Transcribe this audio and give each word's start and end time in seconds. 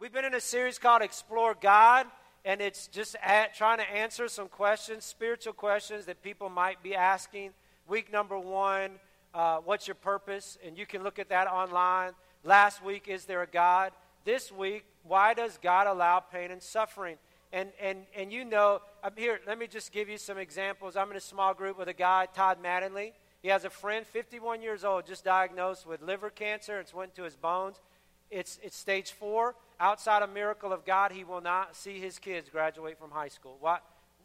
We've 0.00 0.10
been 0.10 0.24
in 0.24 0.32
a 0.32 0.40
series 0.40 0.78
called 0.78 1.02
Explore 1.02 1.58
God, 1.60 2.06
and 2.46 2.62
it's 2.62 2.86
just 2.86 3.16
at, 3.22 3.54
trying 3.54 3.76
to 3.80 3.90
answer 3.90 4.28
some 4.28 4.48
questions, 4.48 5.04
spiritual 5.04 5.52
questions 5.52 6.06
that 6.06 6.22
people 6.22 6.48
might 6.48 6.82
be 6.82 6.94
asking. 6.94 7.50
Week 7.86 8.10
number 8.10 8.38
one, 8.38 8.92
uh, 9.34 9.58
what's 9.58 9.86
your 9.86 9.96
purpose? 9.96 10.56
And 10.66 10.78
you 10.78 10.86
can 10.86 11.02
look 11.02 11.18
at 11.18 11.28
that 11.28 11.48
online. 11.48 12.12
Last 12.44 12.82
week, 12.82 13.08
is 13.08 13.26
there 13.26 13.42
a 13.42 13.46
God? 13.46 13.92
This 14.24 14.50
week, 14.50 14.86
why 15.02 15.34
does 15.34 15.58
God 15.62 15.86
allow 15.86 16.20
pain 16.20 16.50
and 16.50 16.62
suffering? 16.62 17.18
And, 17.52 17.68
and, 17.78 18.06
and 18.16 18.32
you 18.32 18.46
know, 18.46 18.80
I'm 19.04 19.12
here, 19.18 19.38
let 19.46 19.58
me 19.58 19.66
just 19.66 19.92
give 19.92 20.08
you 20.08 20.16
some 20.16 20.38
examples. 20.38 20.96
I'm 20.96 21.10
in 21.10 21.18
a 21.18 21.20
small 21.20 21.52
group 21.52 21.76
with 21.76 21.88
a 21.88 21.92
guy, 21.92 22.26
Todd 22.34 22.56
Mattingly. 22.64 23.12
He 23.42 23.48
has 23.48 23.66
a 23.66 23.70
friend, 23.70 24.06
51 24.06 24.62
years 24.62 24.82
old, 24.82 25.06
just 25.06 25.24
diagnosed 25.24 25.86
with 25.86 26.00
liver 26.00 26.30
cancer. 26.30 26.80
It's 26.80 26.94
went 26.94 27.14
to 27.16 27.24
his 27.24 27.36
bones. 27.36 27.78
It's, 28.30 28.58
it's 28.62 28.78
stage 28.78 29.12
four 29.12 29.56
outside 29.80 30.22
a 30.22 30.28
miracle 30.28 30.72
of 30.72 30.84
God, 30.84 31.10
he 31.10 31.24
will 31.24 31.40
not 31.40 31.74
see 31.74 31.98
his 31.98 32.18
kids 32.18 32.48
graduate 32.48 32.98
from 32.98 33.10
high 33.10 33.28
school. 33.28 33.56
Why, 33.60 33.78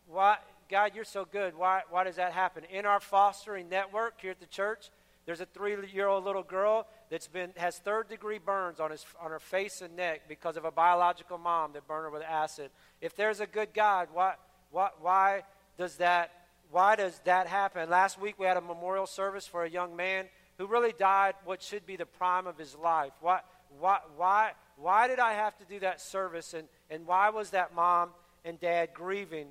why, 0.08 0.38
God, 0.70 0.92
you're 0.94 1.06
so 1.06 1.26
good. 1.26 1.58
Why, 1.58 1.82
why 1.90 2.04
does 2.04 2.18
that 2.18 2.34
happen? 2.34 2.64
In 2.72 2.86
our 2.86 3.00
fostering 3.00 3.70
network 3.70 4.22
here 4.22 4.32
at 4.32 4.40
the 4.40 4.46
church, 4.46 4.90
there's 5.26 5.42
a 5.42 5.46
three-year-old 5.48 6.24
little 6.24 6.44
girl 6.44 6.86
that's 7.10 7.28
been 7.28 7.52
has 7.56 7.78
third-degree 7.80 8.40
burns 8.40 8.80
on 8.80 8.92
his 8.92 9.04
on 9.20 9.32
her 9.32 9.40
face 9.40 9.82
and 9.82 9.96
neck 9.96 10.24
because 10.28 10.56
of 10.56 10.66
a 10.66 10.72
biological 10.72 11.40
mom 11.40 11.74
that 11.74 11.88
burned 11.88 12.04
her 12.04 12.12
with 12.12 12.22
acid. 12.22 12.70
If 13.02 13.16
there's 13.16 13.40
a 13.40 13.48
good 13.48 13.74
God, 13.74 14.10
why, 14.14 14.36
why, 14.70 14.90
why 15.02 15.44
does 15.80 15.96
that 15.98 16.32
why 16.70 16.96
does 16.96 17.20
that 17.26 17.48
happen? 17.48 17.90
Last 17.90 18.20
week 18.20 18.36
we 18.38 18.46
had 18.46 18.58
a 18.58 18.62
memorial 18.62 19.08
service 19.08 19.48
for 19.48 19.64
a 19.64 19.70
young 19.70 19.96
man 19.96 20.26
who 20.58 20.68
really 20.68 20.94
died 20.98 21.36
what 21.44 21.62
should 21.62 21.86
be 21.86 21.96
the 21.96 22.06
prime 22.06 22.48
of 22.48 22.58
his 22.58 22.76
life. 22.76 23.14
Why, 23.22 23.40
why, 23.80 24.00
why, 24.18 24.52
why 24.78 25.08
did 25.08 25.20
I 25.20 25.34
have 25.34 25.58
to 25.58 25.66
do 25.66 25.80
that 25.80 26.02
service? 26.02 26.54
And, 26.54 26.68
and 26.90 27.08
why 27.08 27.30
was 27.30 27.52
that 27.52 27.74
mom 27.74 28.10
and 28.44 28.60
dad 28.60 28.90
grieving? 28.94 29.48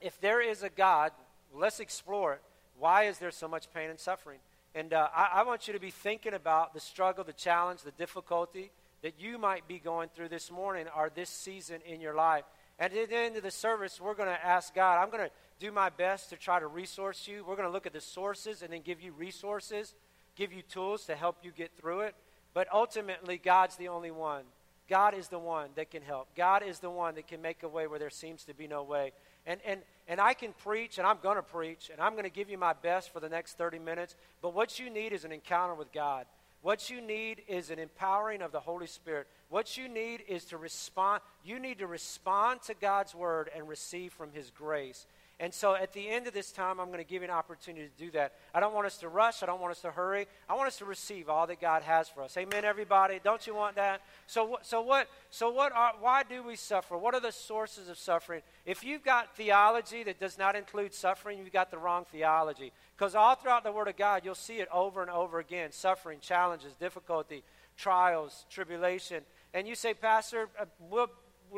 If 0.00 0.20
there 0.20 0.40
is 0.40 0.62
a 0.62 0.68
God, 0.68 1.12
let's 1.54 1.80
explore 1.80 2.34
it. 2.34 2.42
Why 2.78 3.04
is 3.04 3.18
there 3.18 3.30
so 3.30 3.48
much 3.48 3.72
pain 3.72 3.90
and 3.90 3.98
suffering? 3.98 4.38
And 4.74 4.92
uh, 4.92 5.08
I, 5.14 5.30
I 5.34 5.42
want 5.44 5.66
you 5.66 5.74
to 5.74 5.80
be 5.80 5.90
thinking 5.90 6.34
about 6.34 6.74
the 6.74 6.80
struggle, 6.80 7.24
the 7.24 7.32
challenge, 7.32 7.82
the 7.82 7.92
difficulty 7.92 8.70
that 9.02 9.20
you 9.20 9.38
might 9.38 9.68
be 9.68 9.78
going 9.78 10.08
through 10.14 10.28
this 10.28 10.50
morning 10.50 10.86
or 10.96 11.10
this 11.14 11.30
season 11.30 11.80
in 11.86 12.00
your 12.00 12.14
life. 12.14 12.44
And 12.78 12.92
at 12.92 13.08
the 13.08 13.16
end 13.16 13.36
of 13.36 13.42
the 13.42 13.50
service, 13.50 14.00
we're 14.00 14.14
going 14.14 14.28
to 14.28 14.44
ask 14.44 14.74
God, 14.74 15.00
I'm 15.00 15.10
going 15.10 15.28
to 15.28 15.30
do 15.60 15.70
my 15.70 15.90
best 15.90 16.30
to 16.30 16.36
try 16.36 16.58
to 16.58 16.66
resource 16.66 17.28
you. 17.28 17.44
We're 17.46 17.56
going 17.56 17.68
to 17.68 17.72
look 17.72 17.86
at 17.86 17.92
the 17.92 18.00
sources 18.00 18.62
and 18.62 18.72
then 18.72 18.82
give 18.82 19.00
you 19.00 19.12
resources, 19.12 19.94
give 20.34 20.52
you 20.52 20.62
tools 20.62 21.04
to 21.06 21.14
help 21.14 21.38
you 21.42 21.52
get 21.52 21.70
through 21.76 22.00
it. 22.00 22.14
But 22.54 22.68
ultimately, 22.72 23.36
God's 23.36 23.76
the 23.76 23.88
only 23.88 24.10
one. 24.12 24.44
God 24.88 25.14
is 25.14 25.28
the 25.28 25.38
one 25.38 25.70
that 25.76 25.90
can 25.90 26.02
help. 26.02 26.28
God 26.36 26.62
is 26.62 26.78
the 26.78 26.90
one 26.90 27.14
that 27.14 27.26
can 27.26 27.42
make 27.42 27.62
a 27.62 27.68
way 27.68 27.86
where 27.86 27.98
there 27.98 28.10
seems 28.10 28.44
to 28.44 28.54
be 28.54 28.66
no 28.66 28.82
way. 28.82 29.12
And, 29.46 29.60
and, 29.66 29.80
and 30.08 30.20
I 30.20 30.34
can 30.34 30.52
preach, 30.52 30.98
and 30.98 31.06
I'm 31.06 31.18
going 31.22 31.36
to 31.36 31.42
preach, 31.42 31.90
and 31.90 32.00
I'm 32.00 32.12
going 32.12 32.24
to 32.24 32.30
give 32.30 32.50
you 32.50 32.58
my 32.58 32.74
best 32.74 33.12
for 33.12 33.20
the 33.20 33.28
next 33.28 33.56
30 33.56 33.78
minutes. 33.78 34.14
But 34.42 34.54
what 34.54 34.78
you 34.78 34.90
need 34.90 35.12
is 35.12 35.24
an 35.24 35.32
encounter 35.32 35.74
with 35.74 35.92
God. 35.92 36.26
What 36.60 36.88
you 36.88 37.02
need 37.02 37.42
is 37.46 37.70
an 37.70 37.78
empowering 37.78 38.40
of 38.40 38.52
the 38.52 38.60
Holy 38.60 38.86
Spirit. 38.86 39.26
What 39.50 39.76
you 39.76 39.86
need 39.86 40.22
is 40.26 40.46
to 40.46 40.56
respond. 40.56 41.20
You 41.44 41.58
need 41.58 41.78
to 41.80 41.86
respond 41.86 42.62
to 42.62 42.74
God's 42.74 43.14
word 43.14 43.50
and 43.54 43.68
receive 43.68 44.14
from 44.14 44.32
His 44.32 44.50
grace. 44.50 45.06
And 45.40 45.52
so 45.52 45.74
at 45.74 45.92
the 45.92 46.08
end 46.08 46.28
of 46.28 46.32
this 46.32 46.52
time, 46.52 46.78
I'm 46.78 46.86
going 46.86 46.98
to 47.00 47.04
give 47.04 47.22
you 47.22 47.28
an 47.28 47.34
opportunity 47.34 47.88
to 47.88 48.04
do 48.04 48.10
that. 48.12 48.34
I 48.54 48.60
don't 48.60 48.72
want 48.72 48.86
us 48.86 48.98
to 48.98 49.08
rush. 49.08 49.42
I 49.42 49.46
don't 49.46 49.60
want 49.60 49.72
us 49.72 49.80
to 49.80 49.90
hurry. 49.90 50.26
I 50.48 50.54
want 50.54 50.68
us 50.68 50.78
to 50.78 50.84
receive 50.84 51.28
all 51.28 51.48
that 51.48 51.60
God 51.60 51.82
has 51.82 52.08
for 52.08 52.22
us. 52.22 52.36
Amen, 52.36 52.64
everybody. 52.64 53.20
Don't 53.22 53.44
you 53.44 53.52
want 53.52 53.74
that? 53.74 54.00
So, 54.28 54.58
so 54.62 54.80
what? 54.82 55.08
So 55.30 55.50
what? 55.50 55.72
Are, 55.72 55.94
why 55.98 56.22
do 56.22 56.44
we 56.44 56.54
suffer? 56.54 56.96
What 56.96 57.14
are 57.14 57.20
the 57.20 57.32
sources 57.32 57.88
of 57.88 57.98
suffering? 57.98 58.42
If 58.64 58.84
you've 58.84 59.02
got 59.02 59.36
theology 59.36 60.04
that 60.04 60.20
does 60.20 60.38
not 60.38 60.54
include 60.54 60.94
suffering, 60.94 61.38
you've 61.38 61.52
got 61.52 61.72
the 61.72 61.78
wrong 61.78 62.04
theology. 62.12 62.72
Because 62.96 63.16
all 63.16 63.34
throughout 63.34 63.64
the 63.64 63.72
Word 63.72 63.88
of 63.88 63.96
God, 63.96 64.22
you'll 64.24 64.36
see 64.36 64.58
it 64.58 64.68
over 64.72 65.02
and 65.02 65.10
over 65.10 65.40
again: 65.40 65.72
suffering, 65.72 66.20
challenges, 66.20 66.74
difficulty, 66.74 67.42
trials, 67.76 68.46
tribulation. 68.48 69.24
And 69.52 69.66
you 69.66 69.74
say, 69.74 69.94
Pastor, 69.94 70.48
uh, 70.60 70.66
we'll, 70.78 71.08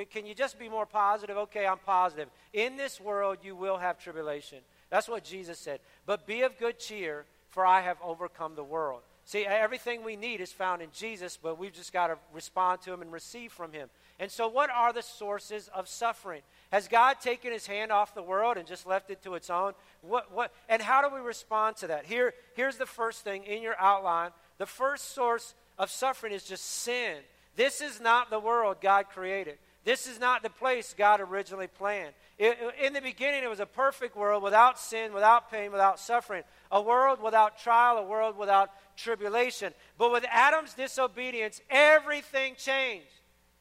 can 0.05 0.27
you 0.27 0.35
just 0.35 0.59
be 0.59 0.69
more 0.69 0.87
positive? 0.87 1.37
Okay, 1.37 1.67
I'm 1.67 1.79
positive. 1.79 2.29
In 2.53 2.77
this 2.77 3.01
world, 3.01 3.39
you 3.43 3.57
will 3.57 3.79
have 3.79 3.99
tribulation. 3.99 4.59
That's 4.91 5.09
what 5.09 5.25
Jesus 5.25 5.59
said. 5.59 5.81
But 6.05 6.27
be 6.27 6.43
of 6.43 6.59
good 6.59 6.79
cheer, 6.79 7.25
for 7.49 7.65
I 7.65 7.81
have 7.81 7.97
overcome 8.03 8.55
the 8.55 8.65
world. 8.65 9.01
See, 9.25 9.45
everything 9.45 10.05
we 10.05 10.15
need 10.15 10.41
is 10.41 10.53
found 10.53 10.83
in 10.83 10.91
Jesus, 10.93 11.37
but 11.37 11.59
we've 11.59 11.73
just 11.73 11.93
got 11.93 12.09
to 12.09 12.19
respond 12.33 12.83
to 12.83 12.93
Him 12.93 13.03
and 13.03 13.13
receive 13.13 13.51
from 13.51 13.73
Him. 13.73 13.89
And 14.21 14.31
so, 14.31 14.47
what 14.47 14.71
are 14.71 14.93
the 14.93 15.03
sources 15.03 15.69
of 15.75 15.89
suffering? 15.89 16.43
Has 16.71 16.87
God 16.87 17.21
taken 17.21 17.53
His 17.53 17.67
hand 17.67 17.91
off 17.91 18.15
the 18.15 18.23
world 18.23 18.57
and 18.57 18.69
just 18.69 18.87
left 18.87 19.11
it 19.11 19.23
to 19.25 19.35
its 19.35 19.51
own? 19.51 19.73
What, 20.03 20.33
what, 20.33 20.53
and 20.69 20.81
how 20.81 21.03
do 21.07 21.13
we 21.13 21.21
respond 21.21 21.77
to 21.79 21.89
that? 21.89 22.07
Here, 22.07 22.35
here's 22.55 22.77
the 22.77 22.87
first 22.87 23.25
thing 23.25 23.43
in 23.43 23.63
your 23.63 23.75
outline. 23.81 24.31
The 24.59 24.67
first 24.67 25.13
source 25.13 25.55
of 25.77 25.91
suffering 25.91 26.33
is 26.33 26.45
just 26.45 26.65
sin. 26.65 27.17
This 27.57 27.81
is 27.81 28.01
not 28.01 28.31
the 28.31 28.39
world 28.39 28.77
God 28.81 29.07
created. 29.09 29.59
This 29.87 30.09
is 30.09 30.19
not 30.19 30.43
the 30.43 30.51
place 30.51 30.97
God 30.99 31.21
originally 31.21 31.69
planned. 31.69 32.13
in 32.41 32.93
the 32.93 33.01
beginning, 33.01 33.45
it 33.45 33.49
was 33.49 33.61
a 33.61 33.67
perfect 33.67 34.17
world 34.17 34.43
without 34.43 34.81
sin, 34.81 35.13
without 35.13 35.49
pain, 35.49 35.71
without 35.71 36.01
suffering. 36.01 36.43
A 36.73 36.83
world 36.83 37.23
without 37.23 37.57
trial, 37.57 37.97
a 37.97 38.03
world 38.03 38.37
without 38.37 38.73
tribulation. 38.97 39.73
But 39.97 40.11
with 40.11 40.25
Adam's 40.29 40.75
disobedience, 40.75 41.61
everything 41.71 42.57
changed. 42.57 43.07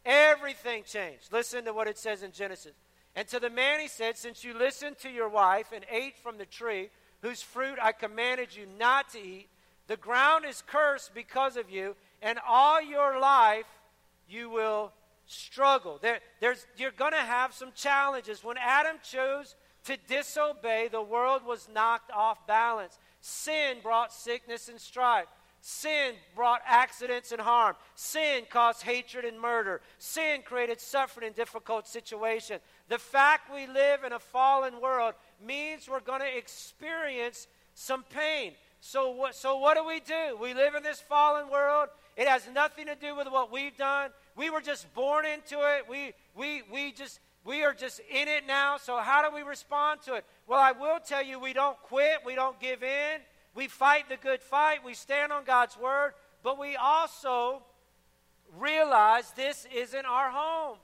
Everything 0.03 0.81
changed. 0.83 1.31
Listen 1.31 1.63
to 1.65 1.73
what 1.73 1.87
it 1.87 1.99
says 1.99 2.23
in 2.23 2.31
Genesis. 2.31 2.73
And 3.15 3.27
to 3.27 3.39
the 3.39 3.51
man 3.51 3.79
he 3.79 3.87
said, 3.87 4.17
Since 4.17 4.43
you 4.43 4.57
listened 4.57 4.97
to 5.03 5.11
your 5.11 5.29
wife 5.29 5.67
and 5.75 5.85
ate 5.91 6.17
from 6.17 6.39
the 6.39 6.47
tree, 6.47 6.89
whose 7.21 7.43
fruit 7.43 7.77
I 7.79 7.91
commanded 7.91 8.55
you 8.55 8.65
not 8.79 9.09
to 9.09 9.19
eat, 9.19 9.47
the 9.85 9.95
ground 9.95 10.43
is 10.43 10.63
cursed 10.65 11.13
because 11.13 11.55
of 11.55 11.69
you, 11.69 11.95
and 12.19 12.39
all 12.47 12.81
your 12.81 13.19
life 13.19 13.67
you 14.27 14.49
will 14.49 14.91
struggle. 15.25 15.99
There, 16.01 16.19
there's, 16.39 16.65
you're 16.77 16.91
going 16.91 17.13
to 17.13 17.17
have 17.17 17.53
some 17.53 17.71
challenges. 17.75 18.43
When 18.43 18.57
Adam 18.57 18.97
chose 19.03 19.55
to 19.85 19.97
disobey, 20.07 20.89
the 20.91 21.01
world 21.01 21.41
was 21.45 21.69
knocked 21.73 22.11
off 22.11 22.45
balance. 22.47 22.97
Sin 23.21 23.77
brought 23.81 24.13
sickness 24.13 24.69
and 24.69 24.79
strife. 24.79 25.27
Sin 25.67 26.13
brought 26.35 26.61
accidents 26.63 27.31
and 27.31 27.41
harm. 27.41 27.75
Sin 27.95 28.43
caused 28.51 28.83
hatred 28.83 29.25
and 29.25 29.41
murder. 29.41 29.81
Sin 29.97 30.41
created 30.45 30.79
suffering 30.79 31.25
and 31.25 31.35
difficult 31.35 31.87
situations. 31.87 32.61
The 32.87 32.99
fact 32.99 33.51
we 33.51 33.65
live 33.65 34.03
in 34.03 34.13
a 34.13 34.19
fallen 34.19 34.79
world 34.79 35.15
means 35.43 35.89
we're 35.89 36.01
going 36.01 36.21
to 36.21 36.37
experience 36.37 37.47
some 37.73 38.03
pain. 38.03 38.53
So 38.79 39.09
what, 39.09 39.33
so 39.33 39.57
what 39.57 39.75
do 39.75 39.83
we 39.83 39.99
do? 39.99 40.37
We 40.39 40.53
live 40.53 40.75
in 40.75 40.83
this 40.83 40.99
fallen 40.99 41.49
world. 41.49 41.89
It 42.15 42.27
has 42.27 42.47
nothing 42.53 42.85
to 42.85 42.93
do 42.93 43.15
with 43.15 43.27
what 43.27 43.51
we've 43.51 43.75
done. 43.75 44.11
We 44.35 44.49
were 44.49 44.61
just 44.61 44.93
born 44.93 45.25
into 45.25 45.59
it. 45.59 45.89
We, 45.89 46.13
we, 46.35 46.63
we 46.71 46.91
just, 46.91 47.19
we 47.45 47.63
are 47.63 47.73
just 47.73 47.99
in 47.99 48.27
it 48.27 48.45
now. 48.45 48.77
So 48.77 48.97
how 48.97 49.27
do 49.27 49.33
we 49.33 49.43
respond 49.43 50.01
to 50.03 50.15
it? 50.15 50.25
Well, 50.47 50.59
I 50.59 50.73
will 50.73 50.99
tell 50.99 51.23
you, 51.23 51.39
we 51.39 51.53
don't 51.53 51.81
quit. 51.83 52.19
We 52.25 52.35
don't 52.35 52.59
give 52.59 52.83
in. 52.83 53.21
We 53.55 53.67
fight 53.67 54.09
the 54.09 54.17
good 54.17 54.41
fight. 54.41 54.83
We 54.83 54.93
stand 54.93 55.31
on 55.31 55.45
God's 55.45 55.77
word. 55.77 56.13
But 56.43 56.59
we 56.59 56.75
also 56.75 57.63
realize 58.57 59.31
this 59.31 59.65
isn't 59.73 60.05
our 60.05 60.29
home. 60.29 60.77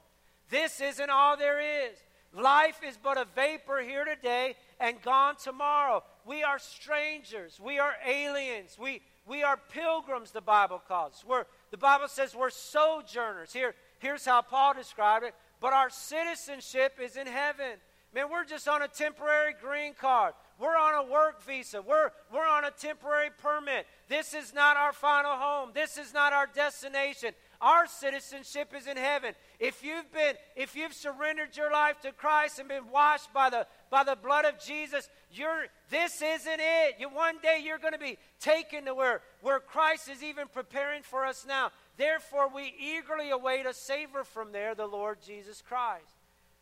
This 0.49 0.81
isn't 0.81 1.09
all 1.09 1.37
there 1.37 1.59
is. 1.59 1.97
Life 2.33 2.79
is 2.87 2.97
but 3.01 3.17
a 3.17 3.25
vapor 3.35 3.81
here 3.81 4.05
today 4.05 4.55
and 4.79 5.01
gone 5.01 5.35
tomorrow. 5.35 6.03
We 6.25 6.43
are 6.43 6.59
strangers. 6.59 7.59
We 7.61 7.79
are 7.79 7.93
aliens. 8.05 8.77
We, 8.79 9.01
we 9.27 9.43
are 9.43 9.59
pilgrims, 9.71 10.31
the 10.31 10.41
Bible 10.41 10.81
calls. 10.87 11.23
We're, 11.27 11.45
the 11.71 11.77
Bible 11.77 12.07
says 12.07 12.35
we're 12.35 12.49
sojourners. 12.49 13.53
Here, 13.53 13.73
here's 13.99 14.25
how 14.25 14.41
Paul 14.41 14.73
described 14.73 15.25
it. 15.25 15.33
But 15.61 15.73
our 15.73 15.89
citizenship 15.89 16.97
is 17.01 17.15
in 17.15 17.27
heaven. 17.27 17.77
Man, 18.13 18.29
we're 18.29 18.43
just 18.43 18.67
on 18.67 18.81
a 18.81 18.89
temporary 18.89 19.53
green 19.61 19.93
card. 19.93 20.33
We're 20.59 20.77
on 20.77 21.05
a 21.05 21.09
work 21.09 21.41
visa. 21.43 21.81
We're, 21.81 22.11
we're 22.31 22.47
on 22.47 22.65
a 22.65 22.71
temporary 22.71 23.29
permit. 23.41 23.87
This 24.09 24.33
is 24.33 24.53
not 24.53 24.75
our 24.75 24.91
final 24.91 25.31
home. 25.31 25.71
This 25.73 25.97
is 25.97 26.13
not 26.13 26.33
our 26.33 26.45
destination. 26.45 27.31
Our 27.61 27.87
citizenship 27.87 28.73
is 28.75 28.85
in 28.85 28.97
heaven. 28.97 29.33
If 29.59 29.83
you've 29.83 30.11
been, 30.11 30.33
if 30.55 30.75
you've 30.75 30.93
surrendered 30.93 31.55
your 31.55 31.71
life 31.71 32.01
to 32.01 32.11
Christ 32.11 32.59
and 32.59 32.67
been 32.67 32.89
washed 32.91 33.31
by 33.33 33.49
the 33.49 33.65
by 33.91 34.05
the 34.05 34.15
blood 34.15 34.45
of 34.45 34.57
Jesus, 34.57 35.09
you're 35.31 35.65
this 35.89 36.21
isn't 36.21 36.59
it. 36.59 36.95
You, 36.97 37.09
one 37.09 37.35
day 37.43 37.61
you're 37.63 37.77
going 37.77 37.93
to 37.93 37.99
be 37.99 38.17
taken 38.39 38.85
to 38.85 38.95
where, 38.95 39.21
where 39.41 39.59
Christ 39.59 40.09
is 40.09 40.23
even 40.23 40.47
preparing 40.47 41.03
for 41.03 41.25
us 41.25 41.45
now. 41.47 41.71
Therefore, 41.97 42.49
we 42.49 42.73
eagerly 42.79 43.29
await 43.29 43.65
a 43.65 43.73
Savior 43.73 44.23
from 44.23 44.53
there, 44.53 44.73
the 44.73 44.87
Lord 44.87 45.17
Jesus 45.23 45.61
Christ. 45.61 46.05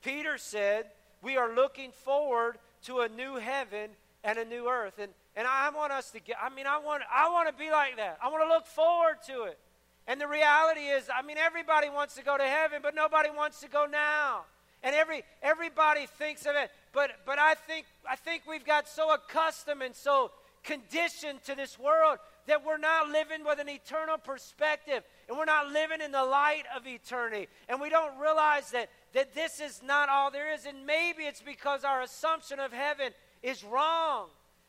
Peter 0.04 0.40
said, 0.40 0.88
We 1.22 1.38
are 1.38 1.54
looking 1.54 1.92
forward 1.92 2.58
to 2.86 3.02
a 3.02 3.10
new 3.10 3.36
heaven 3.36 3.92
and 4.24 4.40
a 4.40 4.46
new 4.46 4.68
earth. 4.68 4.98
And, 5.00 5.12
and 5.36 5.48
I 5.48 5.70
want 5.70 5.94
us 5.94 6.10
to 6.12 6.20
get, 6.20 6.38
I 6.42 6.50
mean, 6.50 6.66
I 6.66 6.80
want, 6.80 7.04
I 7.14 7.30
want 7.30 7.48
to 7.48 7.54
be 7.54 7.70
like 7.70 7.98
that. 7.98 8.18
I 8.24 8.30
want 8.30 8.44
to 8.44 8.50
look 8.50 8.66
forward 8.66 9.18
to 9.28 9.44
it. 9.44 9.60
And 10.08 10.20
the 10.20 10.28
reality 10.28 10.82
is, 10.82 11.08
I 11.16 11.22
mean, 11.22 11.38
everybody 11.38 11.90
wants 11.90 12.16
to 12.16 12.24
go 12.24 12.36
to 12.36 12.44
heaven, 12.44 12.80
but 12.82 12.96
nobody 12.96 13.30
wants 13.30 13.60
to 13.62 13.70
go 13.70 13.86
now. 13.86 14.46
And 14.82 14.96
every 14.96 15.24
everybody 15.44 16.06
thinks 16.06 16.46
of 16.46 16.56
it, 16.56 16.72
but 16.94 17.12
but 17.26 17.40
I 17.40 17.56
think 17.56 17.86
I 18.10 18.16
think 18.16 18.44
we've 18.48 18.66
got 18.66 18.88
so 18.88 19.14
accustomed 19.14 19.82
and 19.82 19.96
so 19.96 20.32
conditioned 20.64 21.44
to 21.46 21.56
this 21.56 21.80
world 21.80 22.18
that 22.48 22.66
we're 22.66 22.78
not 22.78 23.10
living 23.10 23.46
with 23.46 23.60
an 23.60 23.70
eternal 23.70 24.18
perspective 24.18 25.04
and 25.28 25.38
we're 25.38 25.46
not 25.46 25.72
living 25.72 26.02
in 26.02 26.12
the 26.12 26.24
light 26.24 26.64
of 26.76 26.88
eternity. 26.88 27.48
And 27.68 27.80
we 27.80 27.90
don't 27.90 28.20
realize 28.20 28.72
that, 28.72 28.90
that 29.14 29.34
this 29.36 29.60
is 29.60 29.82
not 29.84 30.10
all 30.10 30.32
there 30.32 30.54
is. 30.54 30.66
And 30.66 30.86
maybe 30.86 31.24
it's 31.24 31.42
because 31.42 31.84
our 31.84 32.02
assumption 32.02 32.60
of 32.60 32.74
heaven 32.74 33.12
is 33.44 33.64
wrong. 33.64 34.28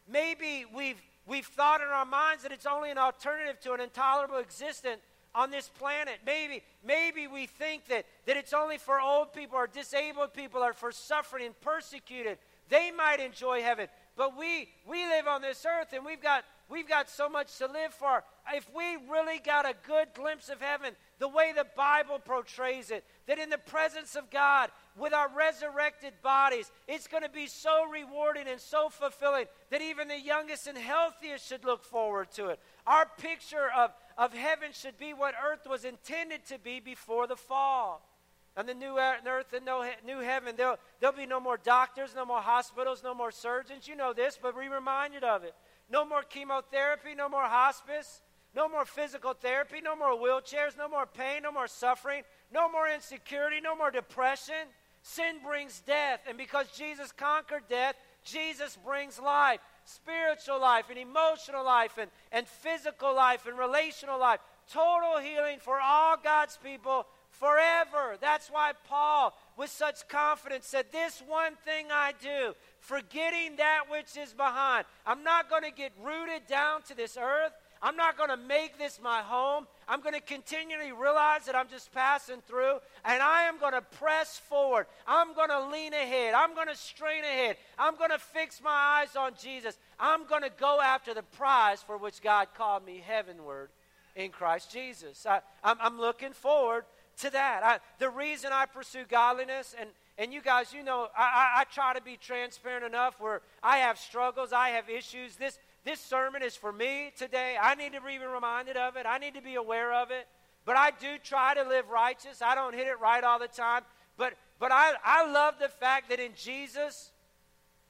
Maybe 0.08 0.66
we've, 0.74 1.00
we've 1.26 1.46
thought 1.46 1.80
in 1.80 1.88
our 1.88 2.04
minds 2.04 2.42
that 2.42 2.52
it's 2.52 2.66
only 2.66 2.90
an 2.90 2.98
alternative 2.98 3.60
to 3.62 3.72
an 3.72 3.80
intolerable 3.80 4.38
existence 4.38 5.00
on 5.34 5.50
this 5.50 5.68
planet. 5.68 6.18
Maybe, 6.26 6.62
maybe 6.84 7.26
we 7.26 7.46
think 7.46 7.86
that, 7.86 8.06
that 8.26 8.36
it's 8.36 8.52
only 8.52 8.78
for 8.78 9.00
old 9.00 9.32
people 9.32 9.56
or 9.56 9.66
disabled 9.66 10.34
people 10.34 10.62
or 10.62 10.72
for 10.72 10.92
suffering 10.92 11.46
and 11.46 11.60
persecuted. 11.60 12.38
They 12.68 12.90
might 12.90 13.20
enjoy 13.20 13.62
heaven. 13.62 13.88
But 14.16 14.36
we, 14.36 14.68
we 14.86 15.06
live 15.06 15.26
on 15.26 15.42
this 15.42 15.64
earth 15.66 15.92
and 15.92 16.04
we've 16.04 16.22
got, 16.22 16.44
we've 16.68 16.88
got 16.88 17.08
so 17.08 17.28
much 17.28 17.56
to 17.58 17.66
live 17.66 17.94
for. 17.94 18.22
If 18.52 18.68
we 18.74 18.96
really 19.10 19.38
got 19.38 19.66
a 19.66 19.74
good 19.86 20.08
glimpse 20.14 20.48
of 20.48 20.60
heaven, 20.60 20.94
the 21.18 21.28
way 21.28 21.52
the 21.54 21.66
Bible 21.76 22.18
portrays 22.18 22.90
it, 22.90 23.04
that 23.26 23.38
in 23.38 23.50
the 23.50 23.58
presence 23.58 24.16
of 24.16 24.30
God, 24.30 24.70
with 24.98 25.12
our 25.12 25.28
resurrected 25.34 26.14
bodies, 26.22 26.70
it's 26.88 27.06
going 27.06 27.22
to 27.22 27.30
be 27.30 27.46
so 27.46 27.86
rewarding 27.88 28.48
and 28.48 28.60
so 28.60 28.88
fulfilling 28.88 29.46
that 29.70 29.80
even 29.80 30.08
the 30.08 30.20
youngest 30.20 30.66
and 30.66 30.76
healthiest 30.76 31.48
should 31.48 31.64
look 31.64 31.84
forward 31.84 32.30
to 32.32 32.48
it. 32.48 32.60
Our 32.86 33.06
picture 33.18 33.70
of, 33.76 33.92
of 34.20 34.34
heaven 34.34 34.68
should 34.72 34.98
be 34.98 35.14
what 35.14 35.34
earth 35.42 35.66
was 35.66 35.86
intended 35.86 36.44
to 36.44 36.58
be 36.58 36.78
before 36.78 37.26
the 37.26 37.36
fall. 37.36 38.06
On 38.54 38.66
the 38.66 38.74
new 38.74 38.98
earth 38.98 39.54
and 39.54 39.66
new 40.04 40.20
heaven, 40.20 40.56
there'll, 40.58 40.76
there'll 41.00 41.16
be 41.16 41.24
no 41.24 41.40
more 41.40 41.56
doctors, 41.56 42.14
no 42.14 42.26
more 42.26 42.42
hospitals, 42.42 43.02
no 43.02 43.14
more 43.14 43.30
surgeons. 43.30 43.88
You 43.88 43.96
know 43.96 44.12
this, 44.12 44.38
but 44.40 44.58
be 44.60 44.68
reminded 44.68 45.24
of 45.24 45.42
it. 45.44 45.54
No 45.88 46.04
more 46.04 46.22
chemotherapy, 46.22 47.14
no 47.16 47.30
more 47.30 47.44
hospice, 47.44 48.20
no 48.54 48.68
more 48.68 48.84
physical 48.84 49.32
therapy, 49.32 49.80
no 49.80 49.96
more 49.96 50.12
wheelchairs, 50.12 50.76
no 50.76 50.88
more 50.88 51.06
pain, 51.06 51.44
no 51.44 51.52
more 51.52 51.68
suffering, 51.68 52.22
no 52.52 52.70
more 52.70 52.88
insecurity, 52.88 53.60
no 53.62 53.74
more 53.74 53.90
depression. 53.90 54.68
Sin 55.02 55.36
brings 55.42 55.80
death, 55.80 56.20
and 56.28 56.36
because 56.36 56.66
Jesus 56.76 57.10
conquered 57.10 57.62
death, 57.70 57.94
Jesus 58.22 58.76
brings 58.84 59.18
life 59.18 59.60
spiritual 59.94 60.60
life 60.60 60.86
and 60.90 60.98
emotional 60.98 61.64
life 61.64 61.98
and, 61.98 62.10
and 62.32 62.46
physical 62.46 63.14
life 63.14 63.46
and 63.46 63.58
relational 63.58 64.18
life. 64.18 64.40
Total 64.72 65.18
healing 65.18 65.58
for 65.60 65.80
all 65.80 66.16
God's 66.22 66.56
people 66.62 67.06
forever. 67.30 68.16
That's 68.20 68.48
why 68.48 68.72
Paul, 68.88 69.36
with 69.56 69.70
such 69.70 70.06
confidence, 70.08 70.66
said, 70.66 70.86
This 70.92 71.22
one 71.26 71.54
thing 71.64 71.86
I 71.90 72.12
do, 72.20 72.54
forgetting 72.78 73.56
that 73.56 73.84
which 73.90 74.16
is 74.16 74.32
behind. 74.32 74.84
I'm 75.06 75.24
not 75.24 75.48
going 75.48 75.62
to 75.62 75.70
get 75.70 75.92
rooted 76.02 76.46
down 76.46 76.82
to 76.82 76.94
this 76.94 77.16
earth. 77.20 77.52
I'm 77.82 77.96
not 77.96 78.18
going 78.18 78.28
to 78.28 78.36
make 78.36 78.78
this 78.78 79.00
my 79.02 79.20
home. 79.20 79.66
I'm 79.88 80.02
going 80.02 80.14
to 80.14 80.20
continually 80.20 80.92
realize 80.92 81.46
that 81.46 81.56
I'm 81.56 81.68
just 81.68 81.92
passing 81.92 82.42
through, 82.46 82.78
and 83.04 83.22
I 83.22 83.44
am 83.44 83.58
going 83.58 83.72
to 83.72 83.80
press 83.80 84.38
forward. 84.38 84.86
I'm 85.06 85.34
going 85.34 85.48
to 85.48 85.68
lean 85.68 85.94
ahead. 85.94 86.34
I'm 86.34 86.54
going 86.54 86.68
to 86.68 86.76
strain 86.76 87.24
ahead. 87.24 87.56
I'm 87.78 87.96
going 87.96 88.10
to 88.10 88.18
fix 88.18 88.60
my 88.62 88.70
eyes 88.70 89.16
on 89.16 89.32
Jesus. 89.40 89.78
I'm 89.98 90.26
going 90.26 90.42
to 90.42 90.50
go 90.50 90.80
after 90.80 91.14
the 91.14 91.22
prize 91.22 91.82
for 91.82 91.96
which 91.96 92.20
God 92.20 92.48
called 92.56 92.84
me 92.84 93.02
heavenward 93.04 93.70
in 94.14 94.30
Christ 94.30 94.70
Jesus. 94.70 95.26
I, 95.26 95.40
am 95.64 95.98
looking 95.98 96.32
forward 96.32 96.84
to 97.20 97.30
that. 97.30 97.62
I, 97.62 97.78
the 97.98 98.10
reason 98.10 98.50
I 98.52 98.66
pursue 98.66 99.04
godliness, 99.08 99.74
and, 99.78 99.88
and 100.18 100.32
you 100.32 100.42
guys, 100.42 100.72
you 100.72 100.82
know, 100.82 101.08
I, 101.16 101.22
I, 101.22 101.60
I 101.60 101.64
try 101.72 101.94
to 101.94 102.02
be 102.02 102.16
transparent 102.16 102.84
enough 102.84 103.20
where 103.20 103.42
I 103.62 103.78
have 103.78 103.98
struggles, 103.98 104.52
I 104.52 104.70
have 104.70 104.88
issues. 104.90 105.36
This, 105.36 105.58
this 105.84 106.00
sermon 106.00 106.42
is 106.42 106.56
for 106.56 106.72
me 106.72 107.12
today. 107.16 107.56
I 107.60 107.74
need 107.74 107.92
to 107.92 108.00
be 108.00 108.18
reminded 108.18 108.76
of 108.76 108.96
it, 108.96 109.06
I 109.06 109.18
need 109.18 109.34
to 109.34 109.42
be 109.42 109.54
aware 109.54 109.92
of 109.92 110.10
it. 110.10 110.26
But 110.66 110.76
I 110.76 110.90
do 110.90 111.16
try 111.22 111.54
to 111.54 111.62
live 111.62 111.88
righteous. 111.88 112.42
I 112.42 112.54
don't 112.54 112.74
hit 112.74 112.86
it 112.86 113.00
right 113.00 113.24
all 113.24 113.38
the 113.38 113.48
time. 113.48 113.82
But, 114.18 114.34
but 114.58 114.70
I, 114.70 114.92
I 115.02 115.30
love 115.30 115.54
the 115.58 115.68
fact 115.68 116.10
that 116.10 116.20
in 116.20 116.32
Jesus, 116.36 117.10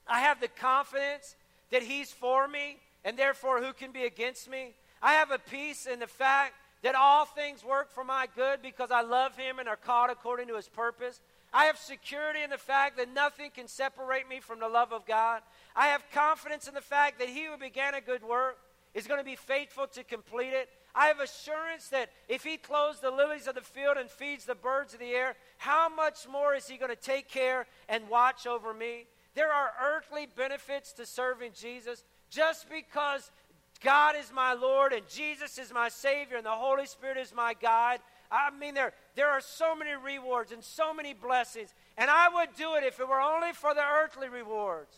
I 0.06 0.20
have 0.20 0.40
the 0.40 0.48
confidence 0.48 1.34
that 1.72 1.82
He's 1.82 2.12
for 2.12 2.46
me, 2.46 2.78
and 3.04 3.18
therefore, 3.18 3.60
who 3.60 3.72
can 3.72 3.90
be 3.90 4.04
against 4.04 4.48
me? 4.48 4.74
I 5.02 5.14
have 5.14 5.30
a 5.30 5.38
peace 5.38 5.86
in 5.86 5.98
the 5.98 6.06
fact 6.06 6.54
that 6.82 6.94
all 6.94 7.24
things 7.24 7.64
work 7.64 7.92
for 7.92 8.04
my 8.04 8.26
good 8.34 8.62
because 8.62 8.90
I 8.90 9.02
love 9.02 9.36
him 9.36 9.58
and 9.58 9.68
are 9.68 9.76
called 9.76 10.10
according 10.10 10.48
to 10.48 10.56
his 10.56 10.68
purpose. 10.68 11.20
I 11.52 11.64
have 11.64 11.78
security 11.78 12.42
in 12.42 12.50
the 12.50 12.58
fact 12.58 12.96
that 12.96 13.12
nothing 13.12 13.50
can 13.50 13.68
separate 13.68 14.28
me 14.28 14.40
from 14.40 14.60
the 14.60 14.68
love 14.68 14.92
of 14.92 15.06
God. 15.06 15.42
I 15.74 15.88
have 15.88 16.02
confidence 16.12 16.68
in 16.68 16.74
the 16.74 16.80
fact 16.80 17.18
that 17.18 17.28
he 17.28 17.46
who 17.46 17.56
began 17.56 17.94
a 17.94 18.00
good 18.00 18.22
work 18.22 18.58
is 18.94 19.06
going 19.06 19.18
to 19.18 19.24
be 19.24 19.36
faithful 19.36 19.86
to 19.88 20.04
complete 20.04 20.52
it. 20.52 20.68
I 20.94 21.06
have 21.06 21.20
assurance 21.20 21.88
that 21.88 22.10
if 22.28 22.42
he 22.42 22.56
clothes 22.56 23.00
the 23.00 23.10
lilies 23.10 23.46
of 23.46 23.54
the 23.54 23.60
field 23.60 23.96
and 23.96 24.10
feeds 24.10 24.44
the 24.44 24.54
birds 24.54 24.94
of 24.94 25.00
the 25.00 25.12
air, 25.12 25.36
how 25.58 25.88
much 25.88 26.26
more 26.30 26.54
is 26.54 26.66
he 26.66 26.76
going 26.76 26.90
to 26.90 26.96
take 26.96 27.28
care 27.28 27.66
and 27.88 28.08
watch 28.08 28.46
over 28.46 28.74
me? 28.74 29.06
There 29.34 29.52
are 29.52 29.72
earthly 29.80 30.26
benefits 30.34 30.92
to 30.94 31.06
serving 31.06 31.52
Jesus 31.54 32.04
just 32.30 32.68
because 32.68 33.30
God 33.82 34.14
is 34.16 34.32
my 34.32 34.52
Lord 34.52 34.92
and 34.92 35.08
Jesus 35.08 35.58
is 35.58 35.72
my 35.72 35.88
Savior 35.88 36.36
and 36.36 36.46
the 36.46 36.50
Holy 36.50 36.86
Spirit 36.86 37.16
is 37.16 37.34
my 37.34 37.54
guide. 37.54 38.00
I 38.30 38.50
mean, 38.50 38.74
there, 38.74 38.92
there 39.16 39.28
are 39.28 39.40
so 39.40 39.74
many 39.74 39.90
rewards 39.92 40.52
and 40.52 40.62
so 40.62 40.94
many 40.94 41.14
blessings. 41.14 41.74
And 41.96 42.08
I 42.10 42.28
would 42.28 42.54
do 42.56 42.74
it 42.76 42.84
if 42.84 43.00
it 43.00 43.08
were 43.08 43.20
only 43.20 43.52
for 43.52 43.74
the 43.74 43.82
earthly 43.82 44.28
rewards. 44.28 44.94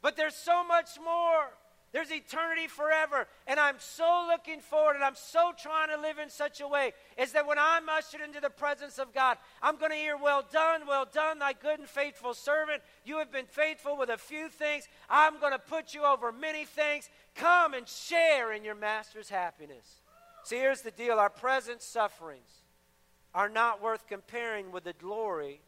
But 0.00 0.16
there's 0.16 0.34
so 0.34 0.64
much 0.64 0.90
more. 1.02 1.50
There's 1.92 2.10
eternity 2.10 2.66
forever. 2.66 3.28
And 3.46 3.60
I'm 3.60 3.76
so 3.78 4.26
looking 4.28 4.60
forward 4.60 4.96
and 4.96 5.04
I'm 5.04 5.14
so 5.14 5.52
trying 5.56 5.90
to 5.90 6.00
live 6.00 6.18
in 6.18 6.28
such 6.28 6.60
a 6.60 6.66
way 6.66 6.92
is 7.16 7.32
that 7.32 7.46
when 7.46 7.58
I'm 7.58 7.88
ushered 7.88 8.20
into 8.20 8.40
the 8.40 8.50
presence 8.50 8.98
of 8.98 9.14
God, 9.14 9.38
I'm 9.62 9.76
going 9.76 9.92
to 9.92 9.96
hear, 9.96 10.16
Well 10.16 10.44
done, 10.50 10.88
well 10.88 11.06
done, 11.10 11.38
thy 11.38 11.52
good 11.52 11.78
and 11.78 11.88
faithful 11.88 12.34
servant. 12.34 12.82
You 13.04 13.18
have 13.18 13.30
been 13.30 13.46
faithful 13.46 13.96
with 13.96 14.08
a 14.08 14.18
few 14.18 14.48
things. 14.48 14.88
I'm 15.08 15.38
going 15.38 15.52
to 15.52 15.58
put 15.58 15.94
you 15.94 16.04
over 16.04 16.32
many 16.32 16.64
things. 16.64 17.08
Come 17.36 17.74
and 17.74 17.86
share 17.86 18.52
in 18.52 18.64
your 18.64 18.74
master's 18.74 19.28
happiness. 19.28 20.00
See, 20.44 20.56
here's 20.56 20.82
the 20.82 20.90
deal 20.90 21.18
our 21.18 21.30
present 21.30 21.82
sufferings 21.82 22.62
are 23.34 23.48
not 23.48 23.82
worth 23.82 24.06
comparing 24.06 24.70
with 24.70 24.84
the 24.84 24.92
glory 24.92 25.60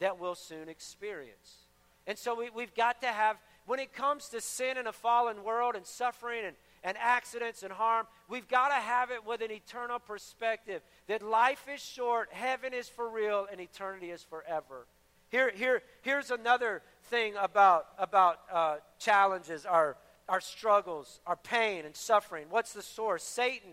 that 0.00 0.18
we'll 0.18 0.34
soon 0.34 0.68
experience. 0.68 1.66
And 2.06 2.18
so 2.18 2.34
we, 2.34 2.50
we've 2.50 2.74
got 2.74 3.00
to 3.02 3.08
have, 3.08 3.36
when 3.66 3.80
it 3.80 3.92
comes 3.92 4.28
to 4.28 4.40
sin 4.40 4.76
in 4.76 4.86
a 4.86 4.92
fallen 4.92 5.42
world 5.42 5.74
and 5.74 5.86
suffering 5.86 6.44
and, 6.44 6.56
and 6.84 6.96
accidents 7.00 7.62
and 7.62 7.72
harm, 7.72 8.06
we've 8.28 8.48
got 8.48 8.68
to 8.68 8.74
have 8.74 9.10
it 9.10 9.24
with 9.24 9.40
an 9.40 9.50
eternal 9.50 9.98
perspective 9.98 10.82
that 11.06 11.22
life 11.22 11.66
is 11.72 11.80
short, 11.80 12.28
heaven 12.32 12.74
is 12.74 12.88
for 12.88 13.08
real, 13.08 13.46
and 13.50 13.60
eternity 13.60 14.10
is 14.10 14.22
forever. 14.22 14.86
Here, 15.30 15.50
here, 15.54 15.82
here's 16.02 16.30
another 16.30 16.82
thing 17.04 17.34
about, 17.40 17.86
about 17.98 18.38
uh, 18.52 18.76
challenges, 18.98 19.66
our, 19.66 19.96
our 20.28 20.40
struggles, 20.40 21.20
our 21.26 21.36
pain 21.36 21.84
and 21.84 21.96
suffering. 21.96 22.46
What's 22.50 22.72
the 22.72 22.82
source? 22.82 23.22
Satan. 23.22 23.72